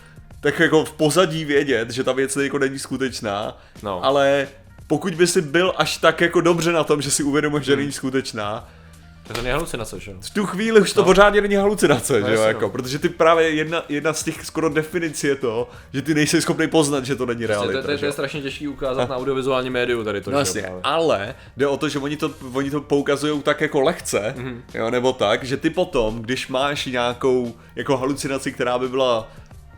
tak 0.40 0.60
jako 0.60 0.84
v 0.84 0.92
pozadí 0.92 1.44
vědět, 1.44 1.90
že 1.90 2.04
ta 2.04 2.12
věc 2.12 2.36
jako 2.36 2.58
není 2.58 2.78
skutečná, 2.78 3.58
No. 3.82 4.04
ale 4.04 4.48
pokud 4.86 5.14
by 5.14 5.26
si 5.26 5.40
byl 5.40 5.74
až 5.76 5.96
tak 5.96 6.20
jako 6.20 6.40
dobře 6.40 6.72
na 6.72 6.84
tom, 6.84 7.02
že 7.02 7.10
si 7.10 7.22
uvědomuješ, 7.22 7.66
že 7.66 7.76
není 7.76 7.92
skutečná, 7.92 8.68
To 9.34 9.40
je 9.46 9.52
halucinace, 9.52 10.00
že 10.00 10.10
jo? 10.10 10.16
v 10.20 10.30
tu 10.30 10.46
chvíli 10.46 10.80
už 10.80 10.92
to 10.92 11.00
No. 11.00 11.04
pořádně 11.04 11.40
není 11.40 11.54
halucinace, 11.54 12.22
že 12.26 12.34
jo, 12.34 12.42
jako, 12.42 12.60
no. 12.60 12.68
protože 12.70 12.98
ty 12.98 13.08
právě 13.08 13.50
jedna, 13.50 13.84
jedna 13.88 14.12
z 14.12 14.22
těch 14.22 14.44
skoro 14.46 14.68
definic 14.68 15.24
je 15.24 15.36
to, 15.36 15.70
že 15.92 16.02
ty 16.02 16.14
nejsi 16.14 16.42
schopný 16.42 16.68
poznat, 16.68 17.04
že 17.04 17.16
to 17.16 17.26
není 17.26 17.40
To, 17.40 17.46
realita. 17.46 17.80
to, 17.80 17.86
to, 17.86 17.92
že 17.92 17.98
to 17.98 18.04
je 18.06 18.12
strašně 18.12 18.42
těžký 18.42 18.68
ukázat 18.68 19.08
na 19.08 19.16
audiovizuální 19.16 19.70
médiu 19.70 20.04
tady 20.04 20.20
to, 20.20 20.30
No 20.30 20.38
jasně, 20.38 20.62
právě. 20.62 20.80
ale 20.82 21.34
jde 21.56 21.66
o 21.66 21.76
to, 21.76 21.88
že 21.88 21.98
oni 21.98 22.16
to, 22.16 22.30
oni 22.52 22.70
to 22.70 22.80
poukazují 22.80 23.42
tak 23.42 23.60
jako 23.60 23.80
lehce, 23.80 24.34
Mhm. 24.36 24.46
mm-hmm. 24.48 24.78
jo, 24.78 24.90
nebo 24.90 25.12
tak, 25.12 25.44
že 25.44 25.56
ty 25.56 25.70
potom, 25.70 26.22
když 26.22 26.48
máš 26.48 26.86
nějakou 26.86 27.54
jako 27.76 27.96
halucinaci, 27.96 28.52
která 28.52 28.78
by 28.78 28.88
byla 28.88 29.28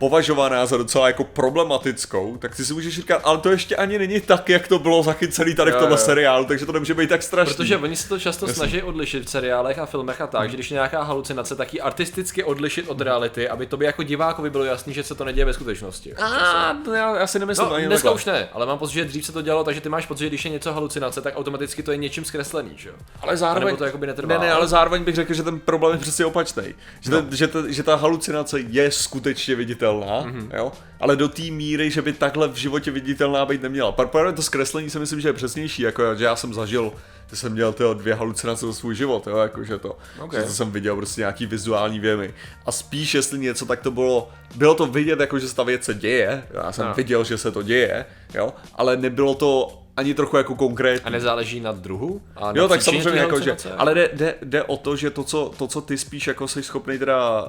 považovaná 0.02 0.66
za 0.66 0.76
docela 0.76 1.06
jako 1.06 1.24
problematickou, 1.24 2.36
tak 2.36 2.56
ty 2.56 2.64
si 2.64 2.74
můžeš 2.74 2.94
říkat, 2.94 3.20
ale 3.24 3.38
to 3.38 3.50
ještě 3.50 3.76
ani 3.76 3.98
není 3.98 4.20
tak, 4.20 4.48
jak 4.48 4.68
to 4.68 4.78
bylo 4.78 5.02
zachycený 5.02 5.54
tady 5.54 5.72
v 5.72 5.76
tomhle 5.76 5.98
seriálu, 5.98 6.44
takže 6.44 6.66
to 6.66 6.72
nemůže 6.72 6.94
být 6.94 7.08
tak 7.08 7.22
strašný. 7.22 7.54
Protože 7.54 7.76
oni 7.78 7.96
se 7.96 8.08
to 8.08 8.18
často 8.18 8.48
snaží 8.48 8.82
odlišit 8.82 9.26
v 9.26 9.30
seriálech 9.30 9.78
a 9.78 9.86
filmech 9.86 10.20
a 10.20 10.26
tak, 10.26 10.50
že 10.50 10.56
když 10.56 10.70
je 10.70 10.74
nějaká 10.74 11.02
halucinace, 11.02 11.56
tak 11.56 11.74
ji 11.74 11.80
artisticky 11.80 12.44
odlišit 12.44 12.84
od 12.88 13.00
reality, 13.00 13.48
aby 13.48 13.66
tobě 13.66 13.86
jako 13.86 14.02
divákovi 14.02 14.50
bylo 14.50 14.64
jasný, 14.64 14.94
že 14.94 15.02
se 15.02 15.14
to 15.14 15.24
neděje 15.24 15.44
ve 15.44 15.52
skutečnosti. 15.52 16.14
A, 16.14 16.76
to 16.84 16.92
já, 16.94 17.18
já 17.18 17.26
si 17.26 17.38
nemyslím 17.38 17.68
No, 17.68 17.74
ani 17.74 17.86
dneska 17.86 18.08
takhle. 18.08 18.14
už 18.20 18.24
ne, 18.24 18.48
ale 18.52 18.66
mám 18.66 18.78
pocit, 18.78 18.94
že 18.94 19.04
dřív 19.04 19.26
se 19.26 19.32
to 19.32 19.42
dělalo, 19.42 19.64
takže 19.64 19.80
ty 19.80 19.88
máš 19.88 20.06
pocit, 20.06 20.24
že 20.24 20.28
když 20.28 20.44
je 20.44 20.50
něco 20.50 20.72
halucinace, 20.72 21.20
tak 21.20 21.36
automaticky 21.36 21.82
to 21.82 21.90
je 21.92 21.96
něčím 21.96 22.24
zkreslený, 22.24 22.70
že 22.76 22.88
jo? 22.88 22.94
Ale 23.20 23.36
zároveň, 23.36 23.76
to 23.76 23.84
jakoby 23.84 24.06
netrvá. 24.06 24.28
ne, 24.28 24.46
ne, 24.46 24.52
ale 24.52 24.68
zároveň 24.68 25.04
bych 25.04 25.14
řekl, 25.14 25.34
že 25.34 25.42
ten 25.42 25.60
problém 25.60 25.92
je 25.92 25.98
přesně 25.98 26.26
opačný. 26.26 26.74
Že, 27.00 27.10
no. 27.10 27.22
že, 27.30 27.48
ta, 27.48 27.58
že 27.68 27.82
ta 27.82 27.94
halucinace 27.96 28.60
je 28.60 28.90
skutečně 28.90 29.54
viditelná, 29.54 29.91
Mhm. 30.00 30.40
mm-hmm. 30.40 30.56
jo, 30.56 30.72
ale 31.00 31.16
do 31.16 31.28
té 31.28 31.42
míry, 31.42 31.90
že 31.90 32.02
by 32.02 32.12
takhle 32.12 32.48
v 32.48 32.54
životě 32.54 32.90
viditelná 32.90 33.46
být 33.46 33.62
neměla. 33.62 33.92
Právě 33.92 34.32
to 34.32 34.42
zkreslení 34.42 34.90
si 34.90 34.98
myslím, 34.98 35.20
že 35.20 35.28
je 35.28 35.32
přesnější, 35.32 35.82
jako 35.82 36.14
že 36.14 36.24
já 36.24 36.36
jsem 36.36 36.54
zažil, 36.54 36.92
že 37.30 37.36
jsem 37.36 37.52
měl 37.52 37.72
tyho 37.72 37.94
dvě 37.94 38.14
halucinace 38.14 38.66
za 38.66 38.72
svůj 38.72 38.94
život, 38.94 39.26
jo, 39.26 39.36
jakože 39.36 39.78
to, 39.78 39.96
Ok. 40.20 40.34
že 40.34 40.42
to 40.42 40.52
jsem 40.52 40.70
viděl 40.70 40.96
prostě 40.96 41.20
nějaký 41.20 41.46
vizuální 41.46 42.00
věmy. 42.00 42.34
A 42.66 42.72
spíš, 42.72 43.14
jestli 43.14 43.38
něco, 43.38 43.66
tak 43.66 43.80
to 43.80 43.90
bylo, 43.90 44.28
bylo 44.54 44.74
to 44.74 44.86
vidět, 44.86 45.20
jako 45.20 45.38
že 45.38 45.48
se 45.48 45.54
ta 45.56 45.62
věc 45.62 45.84
se 45.84 45.94
děje, 45.94 46.44
já 46.64 46.72
jsem 46.72 46.86
No. 46.86 46.94
viděl, 46.94 47.24
že 47.24 47.38
se 47.38 47.50
to 47.52 47.62
děje, 47.62 48.04
jo, 48.34 48.52
ale 48.74 48.96
nebylo 48.96 49.34
to 49.34 49.81
ani 49.96 50.14
trochu 50.14 50.36
jako 50.36 50.54
konkrétní. 50.54 51.06
A 51.06 51.10
nezáleží 51.10 51.60
na 51.60 51.72
druhu? 51.72 52.22
A 52.36 52.52
na 52.52 52.60
Jo, 52.60 52.68
tak 52.68 52.82
samozřejmě 52.82 53.20
jako, 53.20 53.40
že, 53.40 53.56
ale 53.76 53.94
jde, 53.94 54.10
jde, 54.12 54.34
jde, 54.42 54.62
o 54.62 54.76
to, 54.76 54.96
že 54.96 55.10
to 55.10 55.24
co, 55.24 55.52
to, 55.58 55.66
co 55.66 55.80
ty 55.80 55.98
spíš 55.98 56.26
jako 56.26 56.48
jsi 56.48 56.62
schopný 56.62 56.98
teda, 56.98 57.42
uh, 57.42 57.48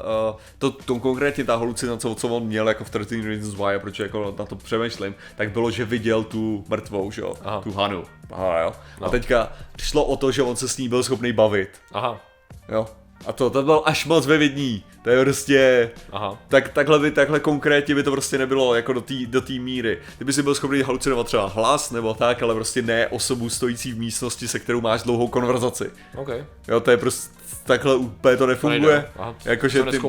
to, 0.58 0.72
to 0.72 1.00
konkrétně 1.00 1.44
ta 1.44 1.56
halucinace, 1.56 2.16
co 2.16 2.28
on 2.28 2.44
měl 2.44 2.68
jako 2.68 2.84
v 2.84 2.90
13 2.90 3.12
Reasons 3.12 3.56
Why, 3.56 3.80
proč 3.80 4.00
jako 4.00 4.36
na 4.40 4.46
to 4.46 4.56
přemýšlím, 4.56 5.16
tak 5.36 5.52
bylo, 5.52 5.72
že 5.72 5.86
viděl 5.86 6.24
tu 6.24 6.64
mrtvou, 6.70 7.12
že 7.12 7.22
jo, 7.22 7.34
Aha. 7.44 7.62
tu 7.62 7.72
Hanu. 7.72 8.04
Aha, 8.32 8.60
jo. 8.60 8.74
No. 9.02 9.08
A 9.08 9.10
teďka 9.10 9.52
šlo 9.78 10.06
o 10.06 10.18
to, 10.18 10.32
že 10.32 10.42
on 10.42 10.56
se 10.56 10.68
s 10.68 10.78
ní 10.78 10.90
byl 10.90 11.04
schopný 11.04 11.34
bavit, 11.34 11.70
Aha, 11.92 12.20
jo. 12.70 12.88
A 13.26 13.32
to, 13.32 13.50
to 13.50 13.64
bylo 13.64 13.88
až 13.88 14.06
moc 14.06 14.28
vyvidní. 14.28 14.84
To 15.04 15.10
je 15.10 15.24
prostě... 15.24 15.92
aha. 16.12 16.38
Tak, 16.48 16.70
takhle, 16.70 17.00
by, 17.00 17.12
takhle 17.12 17.40
konkrétně 17.40 17.96
by 17.96 18.04
to 18.04 18.12
prostě 18.12 18.38
nebylo 18.38 18.76
jako 18.76 18.94
do 18.94 19.02
té 19.02 19.14
do 19.28 19.42
té 19.42 19.54
míry. 19.54 20.00
Ty 20.18 20.26
by 20.26 20.34
si 20.34 20.44
byl 20.44 20.56
schopný 20.56 20.82
halucinovat 20.82 21.28
třeba 21.28 21.48
hlas 21.48 21.92
nebo 21.92 22.14
tak, 22.14 22.44
ale 22.44 22.56
prostě 22.56 22.82
ne 22.82 23.08
osobu 23.08 23.50
stojící 23.50 23.92
v 23.92 24.00
místnosti, 24.00 24.48
se 24.48 24.60
kterou 24.60 24.82
máš 24.82 25.04
dlouhou 25.04 25.28
konverzaci. 25.28 25.92
OK. 26.16 26.30
Jo, 26.68 26.80
to 26.80 26.92
je 26.92 26.98
prostě 26.98 27.44
takhle 27.66 27.96
úplně 27.96 28.38
to 28.38 28.48
nefunguje. 28.48 29.06
Jakože 29.46 29.84
ty, 29.84 30.00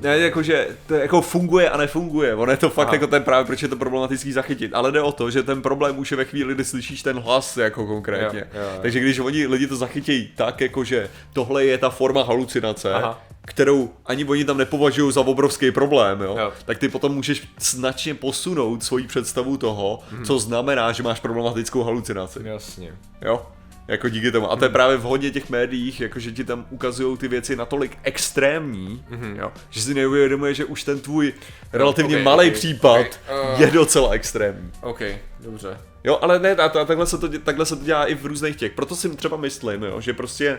ne, 0.00 0.18
jakože 0.18 0.68
to 0.86 0.94
jako 0.94 1.20
funguje 1.20 1.70
a 1.70 1.76
nefunguje. 1.76 2.34
Ono 2.34 2.52
je 2.52 2.56
to 2.56 2.70
fakt 2.70 2.86
Aha. 2.86 2.94
jako 2.94 3.06
ten 3.06 3.22
právě, 3.22 3.44
proč 3.44 3.62
je 3.62 3.68
to 3.68 3.76
problematický 3.76 4.32
zachytit. 4.32 4.74
Ale 4.74 4.92
jde 4.92 5.00
o 5.00 5.12
to, 5.12 5.30
že 5.30 5.42
ten 5.42 5.62
problém 5.62 5.98
už 5.98 6.10
je 6.10 6.16
ve 6.16 6.24
chvíli, 6.24 6.54
kdy 6.54 6.64
slyšíš 6.64 7.02
ten 7.02 7.18
hlas 7.18 7.56
jako 7.56 7.86
konkrétně. 7.86 8.38
Jo, 8.38 8.60
jo, 8.60 8.70
jo. 8.74 8.78
Takže 8.82 9.00
když 9.00 9.18
oni 9.18 9.46
lidi 9.46 9.66
to 9.66 9.76
zachytějí 9.76 10.30
tak, 10.36 10.60
jakože 10.60 11.10
tohle 11.32 11.64
je 11.64 11.78
ta 11.78 11.90
forma 11.90 12.22
halucinace, 12.22 12.94
Aha. 12.94 13.20
Kterou 13.48 13.90
ani 14.06 14.24
oni 14.24 14.44
tam 14.44 14.56
nepovažují 14.58 15.12
za 15.12 15.20
obrovský 15.20 15.70
problém, 15.70 16.20
jo? 16.20 16.36
Jo. 16.38 16.52
tak 16.64 16.78
ty 16.78 16.88
potom 16.88 17.14
můžeš 17.14 17.42
značně 17.60 18.14
posunout 18.14 18.82
svoji 18.84 19.06
představu 19.06 19.56
toho, 19.56 20.00
Mhm. 20.12 20.24
co 20.24 20.38
znamená, 20.38 20.92
že 20.92 21.02
máš 21.02 21.20
problematickou 21.20 21.82
halucinaci. 21.82 22.38
Jasně. 22.42 22.92
Jo? 23.22 23.46
Jako 23.88 24.08
díky 24.08 24.32
tomu. 24.32 24.52
A 24.52 24.56
to 24.56 24.64
je 24.64 24.68
právě 24.68 24.96
v 24.96 25.02
hodně 25.02 25.30
těch 25.30 25.50
médiích, 25.50 26.00
jakože 26.00 26.32
ti 26.32 26.44
tam 26.44 26.66
ukazují 26.70 27.16
ty 27.18 27.28
věci 27.28 27.56
natolik 27.56 27.98
extrémní, 28.02 29.04
jo? 29.36 29.52
že 29.70 29.80
si 29.82 29.94
neuvědomuje, 29.94 30.54
že 30.54 30.64
už 30.64 30.84
ten 30.84 31.00
tvůj 31.00 31.32
relativně 31.72 32.16
ok, 32.16 32.22
malý 32.22 32.48
ok, 32.48 32.54
případ 32.54 33.00
ok, 33.00 33.54
uh. 33.54 33.60
je 33.60 33.66
docela 33.70 34.10
extrémní. 34.10 34.70
OK, 34.82 35.00
dobře. 35.40 35.78
Jo, 36.04 36.18
ale 36.22 36.38
ne, 36.38 36.56
a, 36.56 36.64
a 36.64 36.84
takhle, 36.84 37.06
se 37.06 37.18
to, 37.18 37.28
takhle 37.38 37.66
se 37.66 37.76
to 37.76 37.84
dělá 37.84 38.06
i 38.06 38.14
v 38.14 38.26
různých 38.26 38.56
těch. 38.56 38.72
Proto 38.72 38.96
si 38.96 39.16
třeba 39.16 39.36
myslím, 39.36 39.82
jo, 39.82 40.00
že 40.00 40.12
prostě 40.12 40.58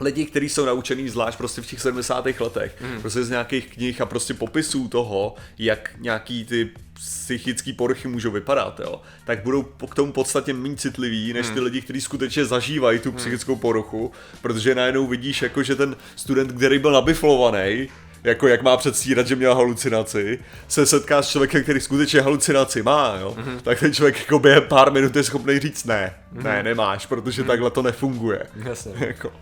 lidi, 0.00 0.26
kteří 0.26 0.48
jsou 0.48 0.64
naučený 0.64 1.08
zvlášť 1.08 1.38
prostě 1.38 1.62
v 1.62 1.66
těch 1.66 1.80
70. 1.80 2.26
letech, 2.40 2.74
hmm. 2.80 3.00
prostě 3.00 3.24
z 3.24 3.30
nějakých 3.30 3.66
knih 3.66 4.00
a 4.00 4.06
prostě 4.06 4.34
popisů 4.34 4.88
toho, 4.88 5.34
jak 5.58 5.90
nějaký 5.98 6.44
ty 6.44 6.70
psychický 6.94 7.72
poruchy 7.72 8.08
můžou 8.08 8.30
vypadat, 8.30 8.80
jo, 8.80 9.02
tak 9.24 9.42
budou 9.42 9.62
k 9.62 9.94
tomu 9.94 10.12
podstatně 10.12 10.54
méně 10.54 10.76
citliví, 10.76 11.32
než 11.32 11.48
ty 11.48 11.60
lidi, 11.60 11.80
kteří 11.80 12.00
skutečně 12.00 12.44
zažívají 12.44 12.98
tu 12.98 13.12
psychickou 13.12 13.56
poruchu, 13.56 14.12
protože 14.42 14.74
najednou 14.74 15.06
vidíš, 15.06 15.42
jako 15.42 15.62
že 15.62 15.76
ten 15.76 15.96
student, 16.16 16.52
který 16.52 16.78
byl 16.78 16.92
nabiflovaný, 16.92 17.88
jako 18.24 18.48
jak 18.48 18.62
má 18.62 18.76
předstírat, 18.76 19.26
že 19.26 19.36
měl 19.36 19.54
halucinaci, 19.54 20.38
se 20.68 20.86
setká 20.86 21.22
s 21.22 21.28
člověkem, 21.28 21.62
který 21.62 21.80
skutečně 21.80 22.20
halucinaci 22.20 22.82
má, 22.82 23.16
jo, 23.20 23.36
mm-hmm. 23.38 23.60
tak 23.62 23.80
ten 23.80 23.94
člověk 23.94 24.18
jako 24.18 24.38
během 24.38 24.62
pár 24.62 24.92
minut 24.92 25.16
je 25.16 25.24
schopný 25.24 25.58
říct 25.58 25.84
ne, 25.84 26.14
mm-hmm. 26.34 26.42
ne, 26.42 26.62
nemáš, 26.62 27.06
protože 27.06 27.42
mm-hmm. 27.42 27.46
takhle 27.46 27.70
to 27.70 27.82
nefunguje. 27.82 28.46
Jasně. 28.64 28.92
jako. 29.06 29.32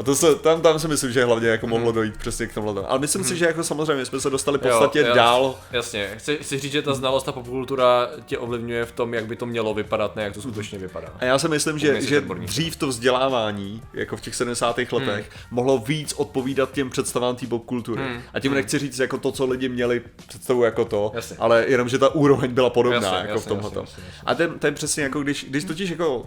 A 0.00 0.02
to 0.02 0.14
se, 0.16 0.34
tam, 0.34 0.60
tam 0.62 0.78
si 0.78 0.88
myslím, 0.88 1.12
že 1.12 1.24
hlavně 1.24 1.48
jako 1.48 1.66
mohlo 1.66 1.92
dojít 1.92 2.16
přesně 2.16 2.46
k 2.46 2.54
tomuhle. 2.54 2.82
Ale 2.86 2.98
myslím 2.98 3.24
si, 3.24 3.36
že 3.36 3.44
jako 3.44 3.64
samozřejmě 3.64 4.04
jsme 4.06 4.20
se 4.20 4.30
dostali 4.30 4.58
v 4.58 4.60
podstatě 4.60 4.98
Jo, 4.98 5.14
dál. 5.14 5.58
Jasně, 5.72 6.10
chci, 6.16 6.38
chci 6.42 6.58
říct, 6.58 6.72
že 6.72 6.82
ta 6.82 6.94
znalost 6.94 7.28
a 7.28 7.32
popkultura 7.32 8.08
tě 8.26 8.38
ovlivňuje 8.38 8.84
v 8.84 8.92
tom, 8.92 9.14
jak 9.14 9.26
by 9.26 9.36
to 9.36 9.46
mělo 9.46 9.74
vypadat, 9.74 10.16
ne 10.16 10.22
jak 10.22 10.34
to 10.34 10.42
skutečně 10.42 10.78
vypadá. 10.78 11.08
A 11.18 11.24
já 11.24 11.38
si 11.38 11.48
myslím, 11.48 11.78
že, 11.78 12.00
že 12.02 12.20
dřív 12.44 12.76
to 12.76 12.86
vzdělávání, 12.86 13.82
jako 13.92 14.16
v 14.16 14.20
těch 14.20 14.34
70. 14.34 14.78
letech, 14.78 15.00
Hmm. 15.10 15.24
mohlo 15.50 15.78
víc 15.78 16.12
odpovídat 16.12 16.72
těm 16.72 16.90
představám 16.90 17.36
té 17.36 17.46
popkultury. 17.46 18.02
A 18.34 18.40
tím 18.40 18.54
nechci 18.54 18.78
říct 18.78 18.98
jako 18.98 19.18
to, 19.18 19.32
co 19.32 19.46
lidi 19.46 19.68
měli 19.68 20.02
představu 20.28 20.62
jako 20.64 20.84
to. 20.84 21.12
Jasně. 21.14 21.36
ale 21.40 21.64
jenom, 21.68 21.88
že 21.88 21.98
ta 21.98 22.14
úroveň 22.14 22.50
byla 22.54 22.70
podobná 22.70 22.96
Jasně, 23.00 23.16
jako 23.18 23.32
v 23.32 23.34
jasně, 23.34 23.48
tomhle. 23.48 23.66
jasně, 23.68 23.80
jasně, 23.80 24.02
jasně. 24.06 24.22
A 24.26 24.34
ten, 24.34 24.58
ten 24.58 24.74
přesně 24.74 25.02
jako 25.02 25.20
když, 25.22 25.46
když 25.48 25.64
totiž 25.64 25.90
jako 25.90 26.16
uh, 26.18 26.24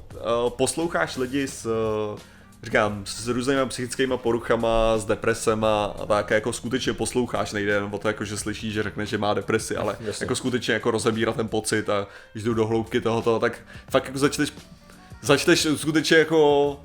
posloucháš 0.50 1.18
lidi 1.18 1.48
s 1.48 1.66
uh, 1.66 2.20
říkám, 2.63 3.04
s 3.06 3.28
různými 3.28 3.62
psychickými 3.67 4.13
poruchama, 4.17 4.97
s 4.97 5.06
depresema 5.06 5.86
a 5.86 6.06
tak, 6.06 6.30
jako 6.30 6.54
skutečně 6.54 6.93
posloucháš, 6.93 7.52
nejde 7.52 7.71
jenom 7.71 7.93
o 7.93 7.97
to, 7.97 8.08
jako, 8.08 8.26
že 8.26 8.38
slyšíš, 8.38 8.73
že 8.73 8.84
řekne, 8.84 9.06
že 9.06 9.17
má 9.17 9.34
depresi, 9.34 9.76
ale 9.76 9.97
Jasně. 9.99 10.23
jako 10.23 10.36
skutečně 10.36 10.73
jako 10.73 10.91
rozebírat 10.91 11.36
ten 11.36 11.47
pocit 11.47 11.89
a 11.89 12.08
když 12.34 12.43
jdu 12.43 12.54
do 12.54 12.67
hloubky 12.67 13.02
tohoto, 13.02 13.39
tak 13.39 13.60
fakt 13.89 14.06
jako 14.06 14.17
začneš, 14.17 14.54
začneš 15.21 15.67
skutečně 15.76 16.17
jako 16.17 16.80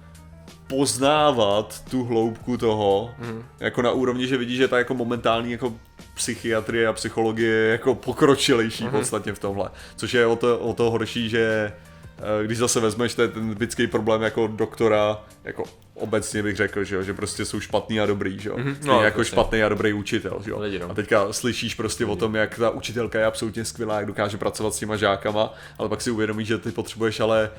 poznávat 0.67 1.85
tu 1.91 2.05
hloubku 2.05 2.57
toho, 2.57 3.11
mm. 3.19 3.45
jako 3.61 3.83
na 3.83 3.91
úrovni, 3.91 4.27
že 4.27 4.37
vidíš, 4.37 4.57
že 4.57 4.69
ta 4.69 4.79
jako 4.79 4.95
momentální 4.95 5.53
jako 5.53 5.75
psychiatrie 6.15 6.89
a 6.89 6.93
psychologie 6.93 7.53
je 7.53 7.73
jako 7.73 7.95
pokročilejší 7.95 8.85
mm. 8.85 8.91
v 8.91 8.93
podstatě 8.93 9.33
v 9.33 9.39
tomhle, 9.39 9.71
což 9.97 10.15
je 10.15 10.27
o 10.27 10.37
to, 10.37 10.59
o 10.59 10.73
to 10.75 10.91
horší, 10.91 11.29
že 11.29 11.73
když 12.45 12.59
zase 12.59 12.81
vezmeš 12.81 13.19
je 13.19 13.29
ten 13.29 13.49
typický 13.49 13.87
problém 13.87 14.23
jako 14.23 14.47
doktora, 14.47 15.25
jako 15.45 15.65
obecně 15.95 16.43
bych 16.43 16.57
řekl, 16.57 16.85
že, 16.85 16.97
jo, 16.97 17.03
že 17.03 17.15
prostě 17.15 17.45
jsou 17.45 17.61
špatný 17.61 18.01
a 18.01 18.07
dobrý, 18.07 18.39
že 18.39 18.49
jo. 18.49 18.57
Mm-hmm. 18.57 18.77
No, 18.85 19.03
jako 19.03 19.21
přesně. 19.21 19.35
špatný 19.35 19.63
a 19.63 19.69
dobrý 19.69 19.93
učitel, 19.93 20.41
že 20.45 20.51
jo. 20.51 20.61
Lidi, 20.61 20.79
no. 20.79 20.91
A 20.91 20.95
teďka 20.95 21.33
slyšíš 21.33 21.75
prostě 21.75 22.07
o 22.07 22.17
tom, 22.17 22.35
jak 22.35 22.59
ta 22.59 22.71
učitelka 22.71 23.19
je 23.19 23.25
absolutně 23.25 23.65
skvělá, 23.65 23.97
jak 23.97 24.07
dokáže 24.07 24.37
pracovat 24.37 24.75
s 24.75 24.79
těma 24.79 24.97
žákama, 24.97 25.55
ale 25.79 25.89
pak 25.89 26.03
si 26.03 26.11
uvědomíš, 26.11 26.49
že 26.49 26.59
ty 26.59 26.73
potřebuješ 26.73 27.21
ale 27.21 27.51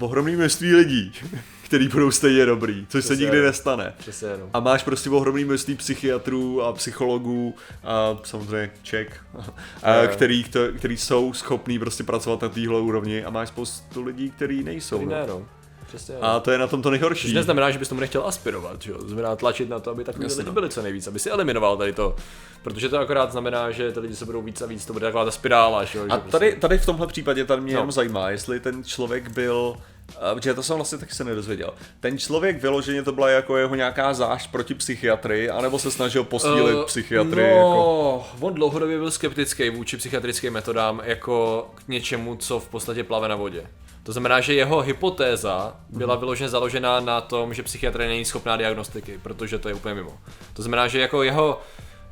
ohromný 0.00 0.36
množství 0.36 0.74
lidí, 0.74 1.12
který 1.64 1.88
budou 1.88 2.10
stejně 2.10 2.46
dobrý, 2.46 2.86
což 2.88 3.04
se 3.04 3.08
Přesně. 3.08 3.24
nikdy 3.24 3.42
nestane. 3.42 3.94
Přesně 3.98 4.28
jenom. 4.28 4.50
A 4.52 4.60
máš 4.60 4.82
prostě 4.82 5.10
ohromný 5.10 5.44
množství 5.44 5.74
psychiatrů 5.74 6.62
a 6.62 6.72
psychologů 6.72 7.54
a 7.84 8.18
samozřejmě 8.24 8.70
Ček, 8.82 9.20
a 9.82 10.06
který, 10.06 10.44
který 10.76 10.96
jsou 10.96 11.32
schopní 11.32 11.78
prostě 11.78 12.04
pracovat 12.04 12.42
na 12.42 12.48
téhle 12.48 12.80
úrovni 12.80 13.24
a 13.24 13.30
máš 13.30 13.48
spoustu 13.48 14.02
lidí, 14.02 14.30
který 14.30 14.62
nejsou. 14.62 14.96
Který 14.96 15.10
no. 15.10 15.16
ne, 15.16 15.26
no. 15.26 15.46
Přesně. 15.90 16.14
A 16.20 16.40
to 16.40 16.50
je 16.50 16.58
na 16.58 16.66
tom 16.66 16.82
to 16.82 16.90
nejhorší. 16.90 17.26
Což 17.28 17.34
neznamená, 17.34 17.70
že 17.70 17.78
bys 17.78 17.88
tomu 17.88 18.00
nechtěl 18.00 18.26
aspirovat, 18.26 18.82
že 18.82 18.90
jo? 18.90 18.96
Znamená 19.06 19.36
tlačit 19.36 19.68
na 19.68 19.80
to, 19.80 19.90
aby 19.90 20.04
Jasně, 20.06 20.26
lidi 20.36 20.46
no. 20.46 20.52
byli 20.52 20.68
co 20.68 20.82
nejvíc, 20.82 21.06
aby 21.06 21.18
si 21.18 21.30
eliminoval 21.30 21.76
tady 21.76 21.92
to. 21.92 22.16
Protože 22.62 22.88
to 22.88 22.98
akorát 22.98 23.32
znamená, 23.32 23.70
že 23.70 23.92
ty 23.92 24.00
lidi 24.00 24.16
se 24.16 24.24
budou 24.24 24.42
víc 24.42 24.62
a 24.62 24.66
víc, 24.66 24.86
to 24.86 24.92
bude 24.92 25.06
taková 25.06 25.24
ta 25.24 25.30
spirála, 25.30 25.84
že 25.84 25.98
jo? 25.98 26.04
A 26.10 26.14
že 26.16 26.22
tady, 26.30 26.56
tady 26.56 26.78
v 26.78 26.86
tomhle 26.86 27.06
případě 27.06 27.44
tady 27.44 27.62
mě 27.62 27.74
No. 27.74 27.78
jenom 27.78 27.92
zajímá, 27.92 28.30
jestli 28.30 28.60
ten 28.60 28.84
člověk 28.84 29.28
byl, 29.28 29.74
uh, 29.76 30.34
protože 30.34 30.54
to 30.54 30.62
jsem 30.62 30.76
vlastně 30.76 30.98
taky 30.98 31.14
se 31.14 31.24
nedozvěděl, 31.24 31.74
ten 32.00 32.18
člověk 32.18 32.62
vyloženě 32.62 33.02
to 33.02 33.12
byla 33.12 33.28
jako 33.28 33.56
jeho 33.56 33.74
nějaká 33.74 34.14
zášť 34.14 34.50
proti 34.50 34.74
psychiatrii, 34.74 35.50
anebo 35.50 35.78
se 35.78 35.90
snažil 35.90 36.24
posílit 36.24 36.76
Eh, 36.82 36.84
psychiatrii 36.86 37.50
no, 37.50 37.56
jako... 37.56 38.26
on 38.46 38.54
dlouhodobě 38.54 38.98
byl 38.98 39.10
skeptický 39.10 39.70
vůči 39.70 39.96
psychiatrickým 39.96 40.52
metodám 40.52 41.00
jako 41.04 41.66
k 41.74 41.88
něčemu, 41.88 42.36
co 42.36 42.60
v 42.60 42.68
podstatě 42.68 43.04
plave 43.04 43.28
na 43.28 43.36
vodě. 43.36 43.66
To 44.02 44.12
znamená, 44.12 44.40
že 44.40 44.54
jeho 44.54 44.80
hypotéza 44.80 45.76
byla 45.88 46.16
vyloženě 46.16 46.48
založená 46.48 47.00
na 47.00 47.20
tom, 47.20 47.54
že 47.54 47.62
psychiatrie 47.62 48.08
není 48.08 48.24
schopná 48.24 48.56
diagnostiky, 48.56 49.20
protože 49.22 49.58
to 49.58 49.68
je 49.68 49.74
úplně 49.74 49.94
mimo. 49.94 50.18
To 50.52 50.62
znamená, 50.62 50.88
že 50.88 51.00
jako 51.00 51.22
jeho 51.22 51.60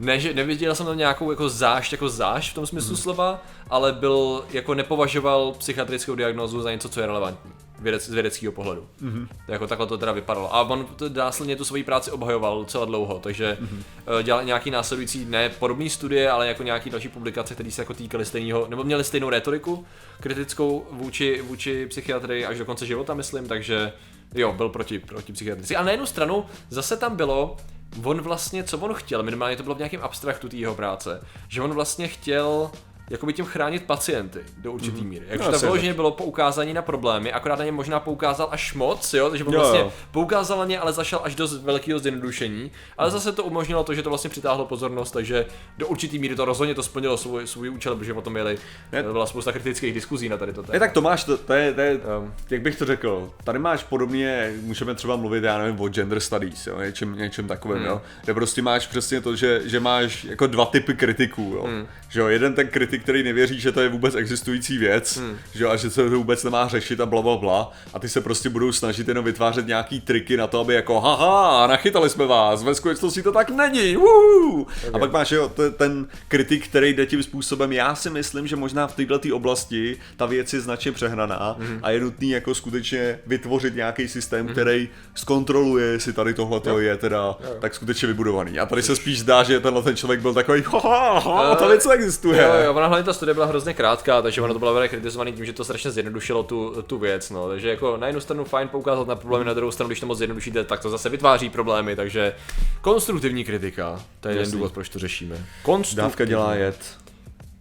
ne, 0.01 0.20
že 0.20 0.35
neviděl 0.35 0.74
jsem 0.74 0.87
tam 0.87 0.98
nějakou 0.98 1.31
jako 1.31 1.48
zášť, 1.48 1.92
jako 1.92 2.09
zášť 2.09 2.51
v 2.51 2.55
tom 2.55 2.66
smyslu 2.66 2.96
slova, 2.96 3.42
ale 3.70 3.92
byl, 3.92 4.44
jako 4.51 4.74
nepovažoval 4.74 5.53
psychiatrickou 5.59 6.14
diagnózu 6.14 6.61
za 6.61 6.70
něco, 6.70 6.88
co 6.88 7.01
je 7.01 7.07
relevantní 7.07 7.53
vědec, 7.79 8.07
z 8.07 8.12
vědeckého 8.12 8.53
pohledu. 8.53 8.87
Mm-hmm. 9.03 9.29
Jako 9.49 9.67
takhle 9.67 9.87
to 9.87 9.99
teda 9.99 10.12
vypadalo. 10.12 10.55
A 10.55 10.62
on 10.62 10.87
to 10.97 11.09
následně 11.09 11.57
tu 11.57 11.64
svoji 11.64 11.85
práci 11.85 12.11
obhajoval 12.11 12.64
celá 12.64 12.85
dlouho, 12.85 13.19
takže 13.19 13.59
mm-hmm. 13.61 14.23
dělal 14.23 14.45
nějaký 14.45 14.71
následující, 14.71 15.25
ne 15.25 15.49
podobné 15.49 15.91
studie, 15.91 16.31
ale 16.31 16.49
jako 16.49 16.62
nějaký 16.62 16.91
další 16.91 17.09
publikace, 17.09 17.55
které 17.55 17.71
se 17.71 17.83
jako 17.83 17.95
týkaly 17.95 18.25
stejného, 18.25 18.67
nebo 18.69 18.85
měly 18.85 19.05
stejnou 19.05 19.31
retoriku 19.31 19.87
kritickou 20.21 20.87
vůči, 20.91 21.43
vůči 21.43 21.87
psychiatrii 21.87 22.47
až 22.47 22.59
do 22.59 22.64
konce 22.64 22.87
života, 22.87 23.14
myslím, 23.14 23.49
takže 23.49 23.93
jo, 24.35 24.53
byl 24.53 24.69
proti, 24.69 24.99
proti 24.99 25.33
psychiatrici. 25.33 25.77
A 25.77 25.83
na 25.83 25.91
jednu 25.91 26.07
stranu 26.07 26.45
zase 26.71 26.97
tam 26.97 27.17
bylo, 27.17 27.57
on 28.05 28.21
vlastně, 28.21 28.64
co 28.64 28.79
on 28.79 28.95
chtěl, 28.95 29.23
minimálně 29.23 29.57
to 29.57 29.62
bylo 29.62 29.75
v 29.75 29.79
nějakém 29.79 30.01
abstraktu 30.03 30.49
té 30.49 30.57
jeho 30.57 30.75
práce, 30.75 31.21
že 31.49 31.62
on 31.62 31.71
vlastně 31.71 32.09
chtěl 32.09 32.71
jakoby 33.11 33.33
tím 33.33 33.44
chránit 33.44 33.83
pacienty 33.85 34.38
do 34.57 34.73
určitý 34.73 35.05
míry. 35.05 35.25
No, 35.27 35.33
Jakože 35.33 35.51
to 35.51 35.57
asi 35.57 35.64
vyloženě 35.66 35.94
bylo 35.94 36.11
poukázání 36.11 36.75
na 36.75 36.83
problémy, 36.83 37.33
akorát 37.33 37.59
na 37.59 37.64
ně 37.64 37.73
možná 37.73 38.01
poukázal 38.01 38.49
až 38.51 38.75
moc, 38.75 39.14
jo, 39.14 39.31
takže 39.31 39.44
on 39.44 39.53
Jo, 39.55 39.61
vlastně 39.61 39.81
jo. 39.81 39.92
poukázal 40.11 40.59
na 40.59 40.64
ně, 40.64 40.79
ale 40.79 40.92
zašel 40.92 41.21
až 41.23 41.35
do 41.35 41.49
velkého 41.62 41.99
zjednodušení, 41.99 42.71
ale 42.99 43.11
zase 43.11 43.33
to 43.33 43.44
umožnilo 43.44 43.85
to, 43.85 43.94
že 43.94 44.03
to 44.03 44.09
vlastně 44.09 44.31
přitáhlo 44.31 44.64
pozornost, 44.64 45.11
takže 45.11 45.47
do 45.79 45.87
určitý 45.87 46.18
míry 46.18 46.35
to 46.37 46.44
rozhodně 46.44 46.75
to 46.75 46.83
splnilo 46.83 47.16
svůj, 47.16 47.47
svůj 47.47 47.71
účel, 47.71 47.97
protože 47.97 48.12
o 48.12 48.21
tom 48.21 48.33
měli, 48.33 48.59
Ne- 48.92 49.03
byla 49.03 49.27
spousta 49.27 49.53
kritických 49.53 49.94
diskuzí 49.94 50.29
na 50.29 50.37
tady 50.37 50.53
to 50.53 50.62
téma. 50.62 50.75
Je 50.75 50.81
tak 50.81 50.92
to 50.92 51.01
máš, 51.01 51.25
to, 51.25 51.37
to 51.38 51.53
je, 51.53 51.73
to 51.75 51.81
je 51.81 51.99
Um. 52.18 52.35
jak 52.51 52.62
bych 52.62 52.77
to 52.79 52.85
řekl, 52.87 53.31
tady 53.44 53.59
máš 53.59 53.85
podobně, 53.85 54.53
můžeme 54.62 54.94
třeba 54.94 55.16
mluvit, 55.16 55.44
já 55.44 55.59
nevím, 55.59 55.81
o 55.81 55.88
gender 55.88 56.21
studies, 56.21 56.66
jo, 56.66 56.81
něčem, 56.81 57.16
něčem 57.16 57.47
takovém, 57.49 57.79
Hmm. 57.79 57.87
jo, 57.87 58.03
kde 58.25 58.35
prostě 58.35 58.62
máš 58.62 58.87
přesně 58.87 59.21
to, 59.21 59.37
že, 59.37 59.61
že 59.64 59.81
máš 59.81 60.25
jako 60.25 60.47
dva 60.47 60.64
typy 60.66 60.94
kritiků, 60.94 61.53
jo, 61.57 61.62
Hmm. 61.62 61.87
že 62.09 62.21
jo, 62.21 62.27
jeden 62.27 62.55
ten 62.55 62.68
kritik, 62.68 62.97
který 62.98 63.22
nevěří, 63.22 63.61
že 63.61 63.72
to 63.72 63.80
je 63.80 63.88
vůbec 63.88 64.14
existující 64.14 64.78
věc, 64.78 65.16
Hmm. 65.16 65.37
že 65.54 65.64
jo, 65.64 65.70
a 65.70 65.76
že 65.76 65.90
se 65.90 66.04
to 66.11 66.16
vůbec 66.16 66.44
nemá 66.44 66.68
řešit 66.68 67.00
a 67.00 67.06
bla, 67.06 67.22
bla, 67.22 67.37
bla, 67.37 67.72
a 67.94 67.98
ty 67.98 68.08
se 68.08 68.20
prostě 68.20 68.48
budou 68.48 68.72
snažit 68.72 69.08
jenom 69.08 69.24
vytvářet 69.24 69.66
nějaký 69.66 70.00
triky 70.00 70.37
na 70.37 70.46
to, 70.46 70.61
aby 70.61 70.74
jako, 70.74 71.00
haha, 71.00 71.66
nachytali 71.66 72.11
jsme 72.11 72.26
vás, 72.26 72.62
ve 72.62 72.74
skutečnosti 72.74 73.22
to 73.22 73.32
tak 73.32 73.50
není, 73.50 73.96
Woo! 73.96 74.66
A 74.92 74.98
pak 74.98 75.12
máš 75.12 75.30
jo, 75.30 75.48
t- 75.48 75.70
ten 75.70 76.06
kritik, 76.28 76.68
který 76.68 76.92
jde 76.94 77.06
tím 77.06 77.22
způsobem, 77.22 77.72
já 77.72 77.94
si 77.94 78.11
myslím, 78.11 78.46
že 78.46 78.56
možná 78.56 78.87
v 78.87 78.96
této 78.96 79.37
oblasti 79.37 79.96
ta 80.16 80.26
věc 80.26 80.52
je 80.52 80.61
značně 80.61 80.92
přehnaná 80.92 81.56
Mhm. 81.58 81.78
a 81.82 81.90
je 81.90 82.00
nutný 82.00 82.30
jako 82.30 82.54
skutečně 82.54 83.18
vytvořit 83.26 83.74
nějaký 83.74 84.08
systém, 84.08 84.48
který 84.48 84.88
zkontroluje, 85.14 85.87
jestli 85.87 86.12
tady 86.12 86.34
tohle 86.34 86.61
to 86.61 86.80
je 86.80 86.96
teda 86.96 87.37
tak 87.61 87.74
skutečně 87.74 88.08
vybudovaný. 88.08 88.58
A 88.58 88.66
tady 88.66 88.82
se 88.82 88.96
spíš 88.96 89.20
zdá, 89.20 89.42
že 89.42 89.61
tenhle 89.61 89.82
ten 89.82 89.96
člověk 89.96 90.20
byl 90.20 90.34
takový, 90.34 90.62
haha, 90.66 91.54
ta 91.54 91.68
věc 91.68 91.87
existuje. 91.94 92.42
Jo, 92.42 92.52
jo, 92.64 92.74
ona 92.74 92.88
hlavně 92.88 93.05
ta 93.05 93.12
studie 93.12 93.35
byla 93.35 93.46
hrozně 93.46 93.74
krátká, 93.74 94.22
takže 94.22 94.40
ono 94.42 94.53
to 94.53 94.59
bylo 94.59 94.72
velmi 94.72 94.88
kritizovaný 94.88 95.33
tím, 95.33 95.44
že 95.44 95.53
to 95.53 95.64
strašně 95.64 95.90
zjednodušilo 95.90 96.42
tu, 96.42 96.83
tu 96.83 96.98
věc, 96.98 97.31
no. 97.31 97.48
Takže 97.48 97.68
jako 97.68 97.96
na 97.96 98.07
jednu 98.07 98.20
stranu 98.20 98.44
fajn 98.44 98.68
poukázat 98.68 99.09
na 99.09 99.16
problémy, 99.16 99.44
na 99.44 99.55
druhou 99.55 99.70
stranu, 99.70 99.88
když 99.88 100.01
to 100.01 100.07
moc 100.07 100.18
zjednodušíte, 100.18 100.64
tak 100.64 100.81
to 100.81 100.90
zase 100.90 101.09
vytváří 101.09 101.51
problémy, 101.51 101.96
takže 101.96 102.35
konstruktivní 102.81 103.44
kritika, 103.44 104.03
to 104.20 104.29
je 104.29 104.33
jeden 104.33 104.42
Jasný. 104.42 104.59
důvod, 104.59 104.72
proč 104.72 104.88
to 104.88 104.98
řešíme. 104.98 105.46
Konstruktivní. 105.62 106.09
Dávka 106.09 106.24
dělá 106.24 106.55
jed. 106.55 106.79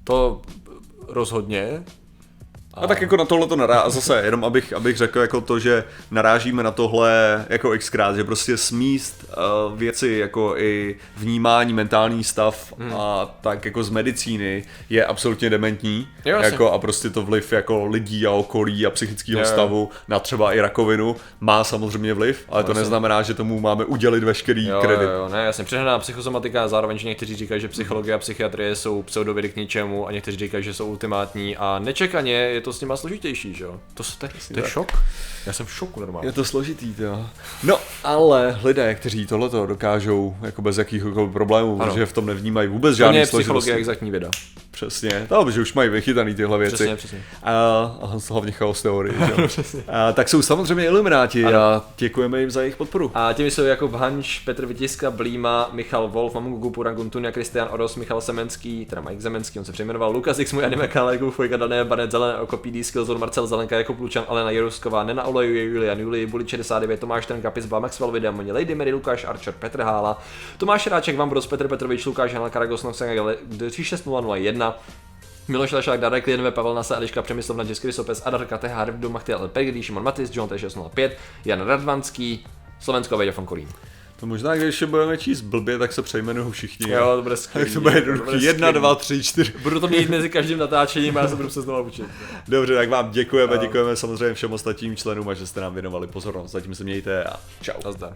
To 0.04 0.42
rozhodně. 1.08 1.84
A 2.82 2.88
tak 2.88 3.02
jako 3.02 3.18
na 3.18 3.26
tohle 3.26 3.48
to 3.48 3.56
nará, 3.56 3.80
a 3.80 3.90
zase 3.90 4.22
jenom 4.26 4.44
abych, 4.46 4.74
abych 4.74 4.98
řekl 4.98 5.20
jako 5.20 5.42
to, 5.42 5.60
že 5.60 5.84
narážíme 6.12 6.64
na 6.64 6.72
tohle 6.72 7.46
jako 7.50 7.70
xkrát, 7.78 8.16
že 8.16 8.24
prostě 8.24 8.58
smíst 8.58 9.26
uh, 9.70 9.78
věci 9.78 10.08
jako 10.10 10.58
i 10.58 10.96
vnímání, 11.18 11.74
mentální 11.74 12.24
stav 12.24 12.74
Hmm. 12.80 12.94
a 12.96 13.26
tak 13.42 13.66
jako 13.66 13.84
z 13.84 13.90
medicíny 13.90 14.64
je 14.90 15.06
absolutně 15.06 15.50
dementní. 15.50 16.08
Jo, 16.26 16.38
jako, 16.42 16.72
a 16.72 16.80
prostě 16.80 17.10
to 17.10 17.22
vliv 17.24 17.54
jako 17.54 17.86
lidí 17.86 18.26
a 18.28 18.32
okolí 18.32 18.86
a 18.86 18.90
psychického 18.90 19.46
stavu 19.46 19.90
na 20.08 20.20
třeba 20.20 20.54
i 20.54 20.60
rakovinu 20.62 21.16
má 21.40 21.64
samozřejmě 21.64 22.14
vliv, 22.14 22.46
ale 22.50 22.64
to 22.64 22.72
Jasně. 22.72 22.82
neznamená, 22.82 23.22
že 23.22 23.34
tomu 23.34 23.60
máme 23.60 23.86
udělit 23.86 24.24
veškerý 24.24 24.68
Jo, 24.68 24.82
kredit. 24.82 25.04
jo, 25.04 25.10
jo, 25.12 25.30
ne, 25.30 25.46
jasně, 25.46 25.64
přehnaná 25.64 26.00
psychosomatika 26.00 26.64
a 26.64 26.68
zároveň, 26.68 26.98
že 26.98 27.08
někteří 27.08 27.36
říkají, 27.36 27.62
že 27.62 27.68
psychologie 27.68 28.14
a 28.14 28.18
psychiatrie 28.18 28.76
jsou 28.76 29.04
pseudovědy 29.04 29.50
k 29.50 29.56
ničemu 29.56 30.08
a 30.08 30.12
někteří 30.12 30.38
říkají, 30.38 30.64
že 30.64 30.74
jsou 30.74 30.88
ultimátní 30.88 31.58
a 31.58 31.80
nečekaně 31.80 32.34
je 32.34 32.62
to 32.62 32.67
s 32.74 32.82
nima 32.82 32.98
složitější, 32.98 33.54
že 33.54 33.64
jo? 33.64 33.80
To, 33.94 34.04
to, 34.04 34.28
to, 34.28 34.54
to 34.54 34.60
je 34.60 34.70
šok. 34.70 34.92
Já 35.46 35.54
jsem 35.54 35.66
v 35.66 35.72
šoku 35.74 36.00
normálně. 36.00 36.28
Je 36.28 36.32
to 36.32 36.46
složitý, 36.46 36.94
to. 36.94 37.30
No, 37.64 37.80
ale 38.04 38.60
lidé, 38.64 38.96
kteří 38.96 39.26
tohleto 39.28 39.66
dokážou 39.66 40.36
jako 40.42 40.62
bez 40.62 40.78
jakýchkoliv 40.78 41.32
problémů, 41.34 41.82
Ano. 41.82 41.92
protože 41.92 42.06
v 42.06 42.14
tom 42.14 42.26
nevnímají 42.26 42.68
vůbec 42.68 42.96
žádný 42.96 43.18
je 43.18 43.24
psychologie 43.26 43.46
složitosti. 43.46 43.80
exaktní 43.80 44.12
věda. 44.12 44.30
Přesně, 44.78 45.26
to, 45.30 45.52
že 45.52 45.62
už 45.62 45.74
mají 45.74 45.90
vychytaný 45.90 46.36
tyhle 46.36 46.58
věci. 46.58 46.76
Přesně, 46.76 46.96
přesně. 46.96 47.24
A, 47.44 47.52
a 48.02 48.18
hlavně 48.30 48.52
chaos 48.52 48.82
teorie. 48.82 49.14
že 49.48 49.62
a, 49.88 50.14
tak 50.14 50.30
jsou 50.30 50.42
samozřejmě 50.42 50.86
ilumináti 50.86 51.46
a 51.46 51.84
děkujeme 51.98 52.40
jim 52.40 52.52
za 52.52 52.62
jejich 52.62 52.76
podporu. 52.76 53.12
A 53.14 53.34
těmi 53.34 53.52
jsou 53.52 53.64
Jakub 53.64 53.94
Hanš, 53.94 54.40
Petr 54.40 54.66
Vytiska, 54.66 55.12
Blíma, 55.12 55.70
Michal 55.74 56.08
Wolf, 56.08 56.34
Mamungu 56.34 56.58
Gupuran, 56.58 56.96
Guntunia, 56.96 57.32
Kristian 57.32 57.68
Oros, 57.72 57.96
Michal 57.96 58.22
Semenský, 58.22 58.86
teda 58.86 59.02
Mike 59.02 59.22
Zemenský, 59.22 59.60
on 59.60 59.66
se 59.66 59.72
přejmenoval, 59.72 60.12
Lukas 60.12 60.40
X, 60.40 60.54
můj 60.54 60.66
anime 60.66 60.88
kanál, 60.88 61.12
Jakub 61.12 61.34
Fojka, 61.34 61.58
Dané, 61.58 61.86
Banet, 61.86 62.12
Zelené, 62.12 62.40
oko 62.40 62.58
PD, 62.58 62.84
Skillzone, 62.84 63.20
Marcel 63.20 63.48
Zelenka, 63.48 63.78
Jakub 63.78 64.00
Lučan, 64.00 64.24
Alena 64.28 64.52
Jerusková, 64.52 65.04
Nena 65.04 65.24
Olejuje, 65.24 65.64
Julian 65.64 66.00
Juli, 66.00 66.26
Buli 66.26 66.48
69, 66.48 67.00
Tomáš 67.00 67.26
Trnka, 67.26 67.52
Pizba, 67.52 67.80
Maxwell 67.80 68.12
Videmoni, 68.12 68.52
Lady 68.52 68.76
Mary, 68.76 68.94
Lukáš 68.94 69.26
Archer, 69.26 69.54
Petr 69.60 69.82
Hála, 69.82 70.22
Tomáš 70.58 70.88
Ráček, 70.88 71.18
Vambros, 71.18 71.48
Petr 71.48 71.68
Petrovič, 71.68 72.06
Lukáš 72.06 72.34
Hanel, 72.34 72.50
Karagos, 72.50 72.84
Noxen, 72.84 73.10
36001, 73.58 74.67
Miloš 75.48 75.72
Lašák, 75.72 76.00
Darek 76.00 76.24
Klienve, 76.24 76.52
Pavel 76.52 76.76
Nasa, 76.76 76.96
Eliška 76.96 77.22
Přemyslovna, 77.22 77.64
Jeskry 77.64 77.94
Sopes, 77.94 78.22
Adar 78.26 78.46
KTH, 78.46 78.72
Harvey 78.72 79.10
Machty, 79.10 79.34
Ale 79.34 79.48
Pergedy, 79.48 79.84
Šimon 79.84 80.04
Matis, 80.04 80.36
John 80.36 80.50
T605, 80.50 81.12
Jan 81.46 81.62
Radvanský, 81.62 82.46
Slovensko 82.80 83.16
a 83.16 83.18
Věďa 83.18 83.32
Fonkolín. 83.32 83.68
To 84.20 84.26
možná, 84.26 84.56
když 84.56 84.66
ještě 84.66 84.86
budeme 84.86 85.18
číst 85.18 85.42
blbě, 85.42 85.78
tak 85.78 85.94
se 85.94 86.02
přejmenují 86.02 86.52
všichni. 86.52 86.92
Jo, 86.92 87.16
to 87.16 87.22
bude 87.22 87.36
tak 87.36 87.44
skvělý. 87.44 87.74
to 87.74 87.82
bude 87.82 87.96
jednoduchý. 87.96 88.32
bude 88.32 88.46
Jedna, 88.46 88.72
dva, 88.72 88.96
tři, 88.96 89.24
čtyři. 89.24 89.54
Budu 89.64 89.80
to 89.80 89.88
mít 89.88 90.10
mezi 90.10 90.30
každým 90.30 90.60
natáčením 90.60 91.18
a 91.18 91.22
já 91.22 91.28
se 91.28 91.36
budu 91.36 91.50
se 91.50 91.62
znovu 91.62 91.84
učit. 91.84 92.06
Dobře, 92.48 92.76
tak 92.76 92.90
vám 92.90 93.12
děkujeme, 93.12 93.58
děkujeme 93.58 93.96
samozřejmě 93.96 94.34
všem 94.34 94.54
ostatním 94.54 94.96
členům 94.96 95.30
a 95.30 95.34
že 95.34 95.48
jste 95.48 95.62
nám 95.62 95.74
věnovali 95.74 96.08
pozornost. 96.08 96.52
Zatím 96.52 96.76
se 96.76 96.84
mějte 96.84 97.24
a 97.24 97.40
čau. 97.62 97.80
Nazdar. 97.86 98.16